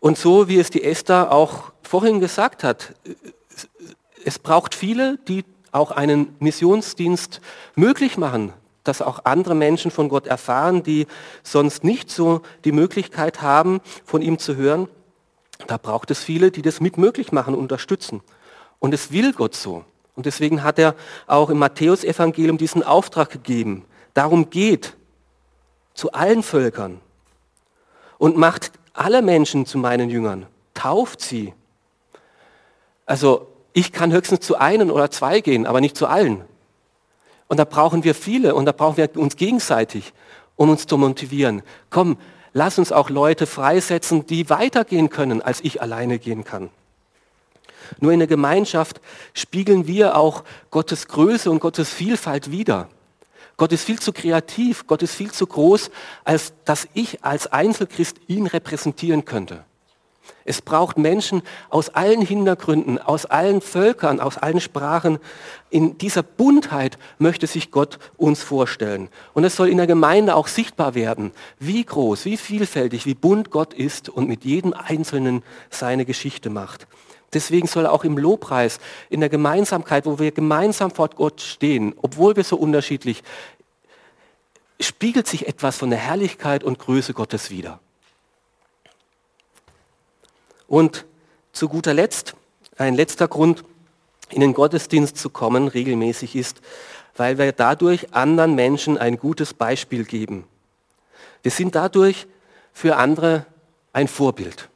Und 0.00 0.16
so 0.16 0.48
wie 0.48 0.58
es 0.58 0.70
die 0.70 0.84
Esther 0.84 1.32
auch 1.32 1.72
vorhin 1.82 2.20
gesagt 2.20 2.62
hat, 2.62 2.94
es 4.24 4.38
braucht 4.38 4.74
viele, 4.74 5.18
die 5.28 5.44
auch 5.72 5.90
einen 5.90 6.36
Missionsdienst 6.38 7.40
möglich 7.74 8.16
machen, 8.16 8.52
dass 8.84 9.02
auch 9.02 9.24
andere 9.24 9.54
Menschen 9.54 9.90
von 9.90 10.08
Gott 10.08 10.26
erfahren, 10.26 10.82
die 10.82 11.06
sonst 11.42 11.84
nicht 11.84 12.10
so 12.10 12.42
die 12.64 12.72
Möglichkeit 12.72 13.42
haben, 13.42 13.80
von 14.04 14.22
ihm 14.22 14.38
zu 14.38 14.56
hören. 14.56 14.88
Da 15.66 15.76
braucht 15.76 16.10
es 16.10 16.22
viele, 16.22 16.50
die 16.50 16.62
das 16.62 16.80
mit 16.80 16.96
möglich 16.96 17.32
machen, 17.32 17.54
unterstützen. 17.54 18.22
Und 18.78 18.94
es 18.94 19.12
will 19.12 19.32
Gott 19.32 19.54
so. 19.54 19.84
Und 20.18 20.26
deswegen 20.26 20.64
hat 20.64 20.80
er 20.80 20.96
auch 21.28 21.48
im 21.48 21.58
Matthäusevangelium 21.58 22.58
diesen 22.58 22.82
Auftrag 22.82 23.30
gegeben. 23.30 23.84
Darum 24.14 24.50
geht 24.50 24.96
zu 25.94 26.10
allen 26.10 26.42
Völkern 26.42 27.00
und 28.18 28.36
macht 28.36 28.72
alle 28.94 29.22
Menschen 29.22 29.64
zu 29.64 29.78
meinen 29.78 30.10
Jüngern. 30.10 30.46
Tauft 30.74 31.20
sie. 31.20 31.54
Also 33.06 33.46
ich 33.72 33.92
kann 33.92 34.12
höchstens 34.12 34.40
zu 34.40 34.56
einen 34.56 34.90
oder 34.90 35.08
zwei 35.12 35.40
gehen, 35.40 35.66
aber 35.68 35.80
nicht 35.80 35.96
zu 35.96 36.08
allen. 36.08 36.42
Und 37.46 37.58
da 37.58 37.64
brauchen 37.64 38.02
wir 38.02 38.16
viele 38.16 38.56
und 38.56 38.64
da 38.64 38.72
brauchen 38.72 38.96
wir 38.96 39.16
uns 39.16 39.36
gegenseitig, 39.36 40.12
um 40.56 40.68
uns 40.68 40.86
zu 40.86 40.98
motivieren. 40.98 41.62
Komm, 41.90 42.18
lass 42.52 42.80
uns 42.80 42.90
auch 42.90 43.08
Leute 43.08 43.46
freisetzen, 43.46 44.26
die 44.26 44.50
weitergehen 44.50 45.10
können, 45.10 45.42
als 45.42 45.60
ich 45.60 45.80
alleine 45.80 46.18
gehen 46.18 46.42
kann. 46.42 46.70
Nur 48.00 48.12
in 48.12 48.18
der 48.18 48.28
Gemeinschaft 48.28 49.00
spiegeln 49.34 49.86
wir 49.86 50.16
auch 50.16 50.44
Gottes 50.70 51.08
Größe 51.08 51.50
und 51.50 51.60
Gottes 51.60 51.90
Vielfalt 51.90 52.50
wider. 52.50 52.88
Gott 53.56 53.72
ist 53.72 53.84
viel 53.84 53.98
zu 53.98 54.12
kreativ, 54.12 54.86
Gott 54.86 55.02
ist 55.02 55.14
viel 55.14 55.32
zu 55.32 55.46
groß, 55.46 55.90
als 56.24 56.52
dass 56.64 56.86
ich 56.94 57.24
als 57.24 57.48
Einzelchrist 57.48 58.16
ihn 58.28 58.46
repräsentieren 58.46 59.24
könnte. 59.24 59.64
Es 60.44 60.62
braucht 60.62 60.96
Menschen 60.96 61.42
aus 61.68 61.90
allen 61.90 62.22
Hintergründen, 62.22 62.98
aus 62.98 63.26
allen 63.26 63.60
Völkern, 63.60 64.20
aus 64.20 64.38
allen 64.38 64.60
Sprachen. 64.60 65.18
In 65.68 65.98
dieser 65.98 66.22
Buntheit 66.22 66.98
möchte 67.18 67.46
sich 67.46 67.70
Gott 67.70 67.98
uns 68.16 68.42
vorstellen. 68.42 69.08
Und 69.34 69.44
es 69.44 69.56
soll 69.56 69.68
in 69.68 69.76
der 69.76 69.86
Gemeinde 69.86 70.34
auch 70.34 70.46
sichtbar 70.46 70.94
werden, 70.94 71.32
wie 71.58 71.84
groß, 71.84 72.24
wie 72.24 72.36
vielfältig, 72.36 73.04
wie 73.04 73.14
bunt 73.14 73.50
Gott 73.50 73.74
ist 73.74 74.08
und 74.08 74.28
mit 74.28 74.44
jedem 74.44 74.72
Einzelnen 74.72 75.42
seine 75.68 76.04
Geschichte 76.04 76.48
macht. 76.48 76.86
Deswegen 77.32 77.66
soll 77.66 77.86
auch 77.86 78.04
im 78.04 78.16
Lobpreis, 78.16 78.78
in 79.10 79.20
der 79.20 79.28
Gemeinsamkeit, 79.28 80.06
wo 80.06 80.18
wir 80.18 80.32
gemeinsam 80.32 80.90
vor 80.90 81.08
Gott 81.10 81.40
stehen, 81.40 81.94
obwohl 82.00 82.36
wir 82.36 82.44
so 82.44 82.56
unterschiedlich, 82.56 83.22
spiegelt 84.80 85.26
sich 85.26 85.46
etwas 85.46 85.76
von 85.76 85.90
der 85.90 85.98
Herrlichkeit 85.98 86.64
und 86.64 86.78
Größe 86.78 87.12
Gottes 87.12 87.50
wider. 87.50 87.80
Und 90.66 91.04
zu 91.52 91.68
guter 91.68 91.94
Letzt, 91.94 92.34
ein 92.76 92.94
letzter 92.94 93.28
Grund, 93.28 93.64
in 94.30 94.40
den 94.40 94.54
Gottesdienst 94.54 95.16
zu 95.16 95.30
kommen 95.30 95.68
regelmäßig 95.68 96.36
ist, 96.36 96.60
weil 97.16 97.38
wir 97.38 97.52
dadurch 97.52 98.14
anderen 98.14 98.54
Menschen 98.54 98.98
ein 98.98 99.18
gutes 99.18 99.54
Beispiel 99.54 100.04
geben. 100.04 100.44
Wir 101.42 101.50
sind 101.50 101.74
dadurch 101.74 102.26
für 102.72 102.96
andere 102.96 103.46
ein 103.92 104.06
Vorbild. 104.06 104.68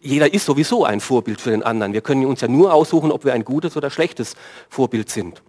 Jeder 0.00 0.32
ist 0.32 0.46
sowieso 0.46 0.84
ein 0.84 1.00
Vorbild 1.00 1.40
für 1.40 1.50
den 1.50 1.62
anderen. 1.62 1.92
Wir 1.92 2.00
können 2.00 2.24
uns 2.26 2.40
ja 2.40 2.48
nur 2.48 2.72
aussuchen, 2.72 3.10
ob 3.10 3.24
wir 3.24 3.34
ein 3.34 3.44
gutes 3.44 3.76
oder 3.76 3.90
schlechtes 3.90 4.34
Vorbild 4.68 5.10
sind. 5.10 5.42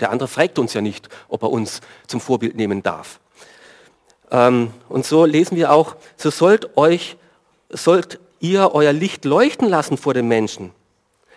Der 0.00 0.10
andere 0.10 0.28
fragt 0.28 0.58
uns 0.58 0.72
ja 0.72 0.80
nicht, 0.80 1.08
ob 1.28 1.42
er 1.42 1.50
uns 1.50 1.80
zum 2.06 2.20
Vorbild 2.20 2.56
nehmen 2.56 2.82
darf. 2.82 3.20
Ähm, 4.30 4.72
und 4.88 5.04
so 5.04 5.24
lesen 5.24 5.56
wir 5.56 5.72
auch, 5.72 5.96
so 6.16 6.30
sollt 6.30 6.76
euch 6.76 7.16
sollt 7.72 8.18
ihr 8.40 8.74
euer 8.74 8.92
Licht 8.92 9.24
leuchten 9.24 9.68
lassen 9.68 9.96
vor 9.96 10.14
den 10.14 10.28
Menschen. 10.28 10.72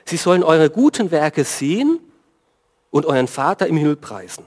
Sie 0.05 0.17
sollen 0.17 0.43
eure 0.43 0.69
guten 0.69 1.11
Werke 1.11 1.43
sehen 1.43 1.99
und 2.91 3.05
euren 3.05 3.27
Vater 3.27 3.67
im 3.67 3.77
Himmel 3.77 3.95
preisen. 3.95 4.45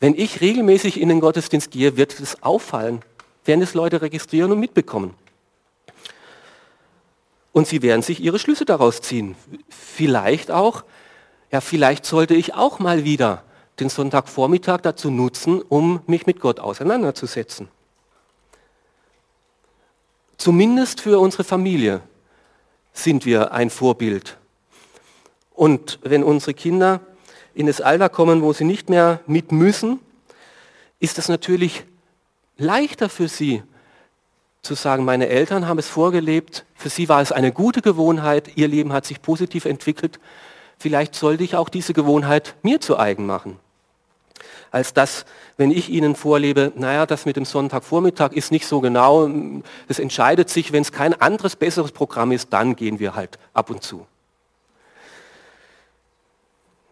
Wenn 0.00 0.14
ich 0.14 0.40
regelmäßig 0.40 1.00
in 1.00 1.08
den 1.08 1.20
Gottesdienst 1.20 1.70
gehe, 1.70 1.96
wird 1.96 2.18
es 2.18 2.42
auffallen, 2.42 3.02
werden 3.44 3.62
es 3.62 3.74
Leute 3.74 4.02
registrieren 4.02 4.50
und 4.50 4.58
mitbekommen. 4.58 5.14
Und 7.52 7.66
sie 7.66 7.82
werden 7.82 8.02
sich 8.02 8.20
ihre 8.20 8.38
Schlüsse 8.38 8.64
daraus 8.64 9.00
ziehen. 9.00 9.36
Vielleicht 9.68 10.50
auch, 10.50 10.84
ja, 11.50 11.60
vielleicht 11.60 12.06
sollte 12.06 12.34
ich 12.34 12.54
auch 12.54 12.78
mal 12.78 13.04
wieder 13.04 13.44
den 13.78 13.88
Sonntagvormittag 13.88 14.80
dazu 14.80 15.10
nutzen, 15.10 15.60
um 15.60 16.00
mich 16.06 16.26
mit 16.26 16.40
Gott 16.40 16.60
auseinanderzusetzen. 16.60 17.68
Zumindest 20.38 21.00
für 21.00 21.20
unsere 21.20 21.44
Familie 21.44 22.00
sind 22.92 23.24
wir 23.26 23.52
ein 23.52 23.70
Vorbild. 23.70 24.38
Und 25.54 25.98
wenn 26.02 26.24
unsere 26.24 26.54
Kinder 26.54 27.00
in 27.54 27.66
das 27.66 27.80
Alter 27.80 28.08
kommen, 28.08 28.42
wo 28.42 28.52
sie 28.52 28.64
nicht 28.64 28.88
mehr 28.88 29.20
mit 29.26 29.52
müssen, 29.52 30.00
ist 30.98 31.18
es 31.18 31.28
natürlich 31.28 31.84
leichter 32.56 33.08
für 33.08 33.28
sie 33.28 33.62
zu 34.62 34.74
sagen, 34.74 35.04
meine 35.04 35.28
Eltern 35.28 35.66
haben 35.66 35.78
es 35.78 35.88
vorgelebt, 35.88 36.64
Für 36.74 36.88
sie 36.88 37.08
war 37.08 37.20
es 37.20 37.30
eine 37.30 37.52
gute 37.52 37.82
Gewohnheit, 37.82 38.56
ihr 38.56 38.68
Leben 38.68 38.92
hat 38.92 39.06
sich 39.06 39.22
positiv 39.22 39.64
entwickelt. 39.64 40.18
Vielleicht 40.78 41.14
sollte 41.14 41.44
ich 41.44 41.54
auch 41.54 41.68
diese 41.68 41.92
Gewohnheit 41.92 42.56
mir 42.62 42.80
zu 42.80 42.98
eigen 42.98 43.26
machen. 43.26 43.58
Als 44.72 44.94
das, 44.94 45.24
wenn 45.56 45.70
ich 45.70 45.90
Ihnen 45.90 46.16
vorlebe, 46.16 46.72
naja, 46.74 47.06
das 47.06 47.26
mit 47.26 47.36
dem 47.36 47.44
Sonntagvormittag 47.44 48.32
ist 48.32 48.50
nicht 48.50 48.66
so 48.66 48.80
genau, 48.80 49.28
das 49.86 49.98
entscheidet 49.98 50.48
sich, 50.48 50.72
wenn 50.72 50.82
es 50.82 50.90
kein 50.90 51.20
anderes 51.20 51.56
besseres 51.56 51.92
Programm 51.92 52.32
ist, 52.32 52.52
dann 52.52 52.74
gehen 52.74 52.98
wir 52.98 53.14
halt 53.14 53.38
ab 53.52 53.70
und 53.70 53.82
zu. 53.82 54.06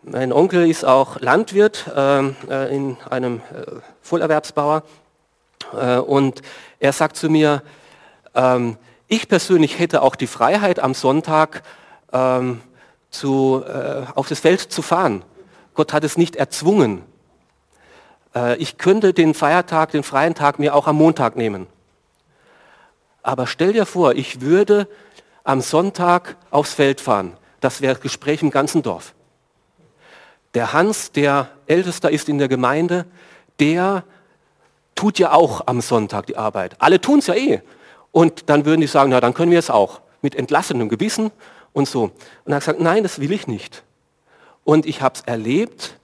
Mein 0.03 0.33
Onkel 0.33 0.69
ist 0.69 0.85
auch 0.85 1.21
Landwirt 1.21 1.91
ähm, 1.97 2.37
äh, 2.49 2.75
in 2.75 2.97
einem 3.09 3.39
äh, 3.39 3.81
Vollerwerbsbauer 4.03 4.83
äh, 5.73 5.99
und 5.99 6.43
er 6.81 6.93
sagt 6.93 7.17
zu 7.17 7.29
mir, 7.29 7.63
ähm, 8.35 8.77
ich 9.07 9.29
persönlich 9.29 9.79
hätte 9.79 10.03
auch 10.03 10.17
die 10.17 10.27
Freiheit 10.27 10.81
am 10.81 10.95
Sonntag 10.95 11.63
ähm, 12.13 12.61
zu, 13.11 13.63
äh, 13.67 14.07
auf 14.15 14.29
das 14.29 14.41
Feld 14.41 14.61
zu 14.61 14.83
fahren. 14.83 15.23
Gott 15.75 15.93
hat 15.93 16.05
es 16.05 16.17
nicht 16.17 16.37
erzwungen. 16.37 17.03
Äh, 18.35 18.57
ich 18.57 18.79
könnte 18.79 19.13
den 19.13 19.35
Feiertag, 19.35 19.91
den 19.93 20.03
freien 20.03 20.35
Tag 20.35 20.59
mir 20.59 20.75
auch 20.75 20.87
am 20.87 20.97
Montag 20.97 21.37
nehmen. 21.37 21.67
Aber 23.23 23.47
stell 23.47 23.73
dir 23.73 23.87
vor, 23.87 24.15
ich 24.15 24.41
würde 24.41 24.89
am 25.45 25.61
Sonntag 25.61 26.37
aufs 26.51 26.75
Feld 26.75 27.01
fahren. 27.01 27.37
Das 27.61 27.81
wäre 27.83 27.99
Gespräch 28.01 28.43
im 28.43 28.51
ganzen 28.51 28.83
Dorf. 28.83 29.15
Der 30.55 30.73
Hans, 30.73 31.13
der 31.13 31.49
Ältester 31.67 32.11
ist 32.11 32.29
in 32.29 32.39
der 32.39 32.49
Gemeinde, 32.49 33.05
der 33.59 34.05
tut 35.01 35.19
ja 35.19 35.33
auch 35.33 35.63
am 35.65 35.81
Sonntag 35.81 36.27
die 36.27 36.37
Arbeit. 36.37 36.77
Alle 36.79 37.01
tun 37.01 37.21
es 37.21 37.27
ja 37.27 37.35
eh. 37.35 37.63
Und 38.13 38.51
dann 38.51 38.67
würden 38.67 38.83
die 38.83 38.87
sagen, 38.87 39.09
na 39.09 39.21
dann 39.23 39.33
können 39.33 39.51
wir 39.51 39.59
es 39.59 39.71
auch. 39.71 40.03
Mit 40.21 40.35
entlassenem 40.35 40.91
Gewissen 40.91 41.31
und 41.73 41.89
so. 41.89 42.11
Und 42.45 42.53
er 42.53 42.59
gesagt, 42.59 42.81
nein, 42.81 43.03
das 43.03 43.19
will 43.19 43.33
ich 43.33 43.47
nicht. 43.47 43.83
Und 44.63 44.85
ich 44.85 45.01
habe 45.01 45.15
es 45.15 45.23
erlebt, 45.23 45.99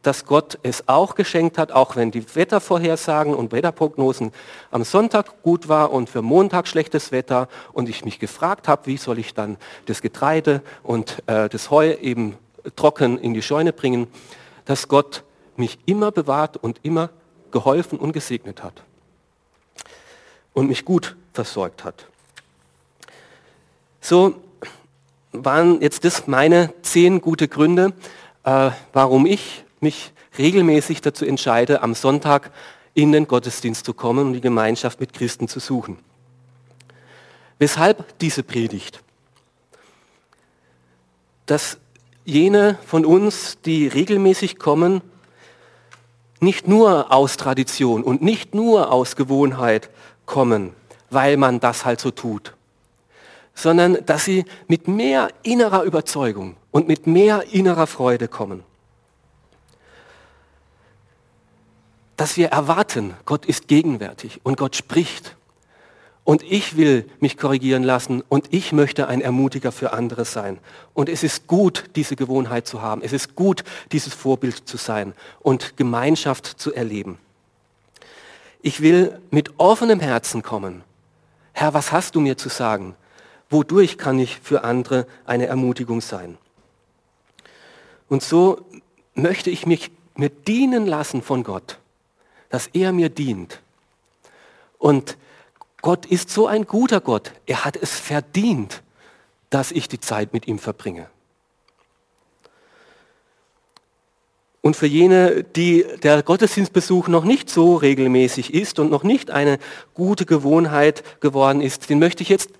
dass 0.00 0.24
Gott 0.24 0.58
es 0.62 0.88
auch 0.88 1.14
geschenkt 1.14 1.58
hat, 1.58 1.72
auch 1.72 1.94
wenn 1.94 2.10
die 2.10 2.24
Wettervorhersagen 2.34 3.34
und 3.34 3.52
Wetterprognosen 3.52 4.32
am 4.70 4.82
Sonntag 4.82 5.42
gut 5.42 5.68
war 5.68 5.92
und 5.92 6.08
für 6.08 6.22
Montag 6.22 6.68
schlechtes 6.68 7.12
Wetter 7.12 7.48
und 7.74 7.90
ich 7.90 8.06
mich 8.06 8.18
gefragt 8.18 8.66
habe, 8.66 8.86
wie 8.86 8.96
soll 8.96 9.18
ich 9.18 9.34
dann 9.34 9.58
das 9.84 10.00
Getreide 10.00 10.62
und 10.82 11.22
äh, 11.26 11.50
das 11.50 11.70
Heu 11.70 11.92
eben 12.00 12.38
trocken 12.76 13.18
in 13.18 13.34
die 13.34 13.42
Scheune 13.42 13.74
bringen, 13.74 14.06
dass 14.64 14.88
Gott 14.88 15.22
mich 15.56 15.78
immer 15.84 16.12
bewahrt 16.12 16.56
und 16.56 16.80
immer 16.82 17.10
geholfen 17.50 17.98
und 17.98 18.12
gesegnet 18.12 18.62
hat 18.62 18.82
und 20.52 20.68
mich 20.68 20.84
gut 20.84 21.16
versorgt 21.32 21.84
hat. 21.84 22.06
So 24.00 24.34
waren 25.32 25.80
jetzt 25.80 26.04
das 26.04 26.26
meine 26.26 26.72
zehn 26.82 27.20
gute 27.20 27.48
Gründe, 27.48 27.92
äh, 28.44 28.70
warum 28.92 29.26
ich 29.26 29.64
mich 29.80 30.12
regelmäßig 30.38 31.00
dazu 31.00 31.24
entscheide, 31.24 31.82
am 31.82 31.94
Sonntag 31.94 32.50
in 32.94 33.12
den 33.12 33.28
Gottesdienst 33.28 33.84
zu 33.84 33.94
kommen 33.94 34.28
und 34.28 34.32
die 34.32 34.40
Gemeinschaft 34.40 35.00
mit 35.00 35.12
Christen 35.12 35.48
zu 35.48 35.60
suchen. 35.60 35.98
Weshalb 37.58 38.18
diese 38.18 38.42
Predigt? 38.42 39.02
Dass 41.46 41.78
jene 42.24 42.78
von 42.86 43.04
uns, 43.04 43.58
die 43.64 43.88
regelmäßig 43.88 44.58
kommen, 44.58 45.00
nicht 46.40 46.68
nur 46.68 47.12
aus 47.12 47.36
Tradition 47.36 48.02
und 48.02 48.22
nicht 48.22 48.54
nur 48.54 48.92
aus 48.92 49.16
Gewohnheit 49.16 49.90
kommen, 50.26 50.72
weil 51.10 51.36
man 51.36 51.60
das 51.60 51.84
halt 51.84 52.00
so 52.00 52.10
tut, 52.10 52.54
sondern 53.54 54.04
dass 54.06 54.24
sie 54.24 54.44
mit 54.68 54.86
mehr 54.88 55.28
innerer 55.42 55.82
Überzeugung 55.82 56.56
und 56.70 56.86
mit 56.86 57.06
mehr 57.06 57.52
innerer 57.52 57.86
Freude 57.86 58.28
kommen. 58.28 58.62
Dass 62.16 62.36
wir 62.36 62.48
erwarten, 62.48 63.14
Gott 63.24 63.46
ist 63.46 63.68
gegenwärtig 63.68 64.40
und 64.42 64.56
Gott 64.56 64.76
spricht 64.76 65.36
und 66.28 66.42
ich 66.42 66.76
will 66.76 67.08
mich 67.20 67.38
korrigieren 67.38 67.82
lassen 67.82 68.22
und 68.28 68.52
ich 68.52 68.72
möchte 68.72 69.08
ein 69.08 69.22
Ermutiger 69.22 69.72
für 69.72 69.94
andere 69.94 70.26
sein. 70.26 70.58
Und 70.92 71.08
es 71.08 71.22
ist 71.22 71.46
gut, 71.46 71.84
diese 71.96 72.16
Gewohnheit 72.16 72.66
zu 72.66 72.82
haben. 72.82 73.00
Es 73.00 73.14
ist 73.14 73.34
gut, 73.34 73.64
dieses 73.92 74.12
Vorbild 74.12 74.68
zu 74.68 74.76
sein 74.76 75.14
und 75.40 75.78
Gemeinschaft 75.78 76.44
zu 76.44 76.74
erleben. 76.74 77.16
Ich 78.60 78.82
will 78.82 79.18
mit 79.30 79.52
offenem 79.56 80.00
Herzen 80.00 80.42
kommen. 80.42 80.84
Herr, 81.54 81.72
was 81.72 81.92
hast 81.92 82.14
du 82.14 82.20
mir 82.20 82.36
zu 82.36 82.50
sagen? 82.50 82.94
Wodurch 83.48 83.96
kann 83.96 84.18
ich 84.18 84.38
für 84.38 84.64
andere 84.64 85.06
eine 85.24 85.46
Ermutigung 85.46 86.02
sein? 86.02 86.36
Und 88.10 88.22
so 88.22 88.66
möchte 89.14 89.48
ich 89.48 89.64
mich 89.64 89.90
mir 90.14 90.28
dienen 90.28 90.86
lassen 90.86 91.22
von 91.22 91.42
Gott, 91.42 91.78
dass 92.50 92.66
er 92.66 92.92
mir 92.92 93.08
dient. 93.08 93.62
Und 94.76 95.16
Gott 95.80 96.06
ist 96.06 96.30
so 96.30 96.46
ein 96.46 96.66
guter 96.66 97.00
Gott. 97.00 97.32
Er 97.46 97.64
hat 97.64 97.76
es 97.76 97.98
verdient, 97.98 98.82
dass 99.50 99.70
ich 99.70 99.88
die 99.88 100.00
Zeit 100.00 100.32
mit 100.32 100.48
ihm 100.48 100.58
verbringe. 100.58 101.08
Und 104.60 104.74
für 104.74 104.86
jene, 104.86 105.44
die 105.44 105.86
der 106.02 106.22
Gottesdienstbesuch 106.22 107.08
noch 107.08 107.24
nicht 107.24 107.48
so 107.48 107.76
regelmäßig 107.76 108.52
ist 108.52 108.80
und 108.80 108.90
noch 108.90 109.04
nicht 109.04 109.30
eine 109.30 109.58
gute 109.94 110.26
Gewohnheit 110.26 111.20
geworden 111.20 111.60
ist, 111.60 111.88
den 111.88 112.00
möchte 112.00 112.22
ich 112.22 112.28
jetzt 112.28 112.50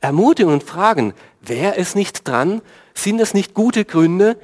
ermutigen 0.00 0.52
und 0.52 0.62
fragen, 0.62 1.12
wäre 1.42 1.76
es 1.76 1.96
nicht 1.96 2.26
dran, 2.26 2.62
sind 2.94 3.20
es 3.20 3.34
nicht 3.34 3.52
gute 3.52 3.84
Gründe, 3.84 4.38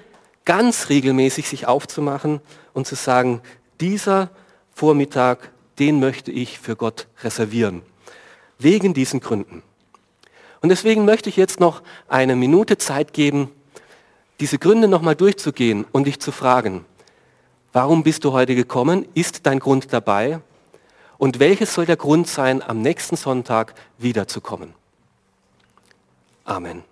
ganz 0.44 0.88
regelmäßig 0.88 1.48
sich 1.48 1.66
aufzumachen 1.68 2.40
und 2.74 2.86
zu 2.86 2.96
sagen, 2.96 3.40
dieser 3.80 4.30
Vormittag, 4.74 5.52
den 5.78 6.00
möchte 6.00 6.32
ich 6.32 6.58
für 6.58 6.76
Gott 6.76 7.06
reservieren 7.22 7.82
wegen 8.62 8.94
diesen 8.94 9.20
Gründen. 9.20 9.62
Und 10.60 10.68
deswegen 10.68 11.04
möchte 11.04 11.28
ich 11.28 11.36
jetzt 11.36 11.60
noch 11.60 11.82
eine 12.08 12.36
Minute 12.36 12.78
Zeit 12.78 13.12
geben, 13.12 13.50
diese 14.40 14.58
Gründe 14.58 14.88
nochmal 14.88 15.16
durchzugehen 15.16 15.84
und 15.92 16.06
dich 16.06 16.20
zu 16.20 16.32
fragen, 16.32 16.84
warum 17.72 18.02
bist 18.02 18.24
du 18.24 18.32
heute 18.32 18.54
gekommen? 18.54 19.06
Ist 19.14 19.46
dein 19.46 19.58
Grund 19.58 19.92
dabei? 19.92 20.40
Und 21.18 21.38
welches 21.38 21.74
soll 21.74 21.86
der 21.86 21.96
Grund 21.96 22.26
sein, 22.28 22.62
am 22.62 22.80
nächsten 22.80 23.16
Sonntag 23.16 23.74
wiederzukommen? 23.98 24.72
Amen. 26.44 26.89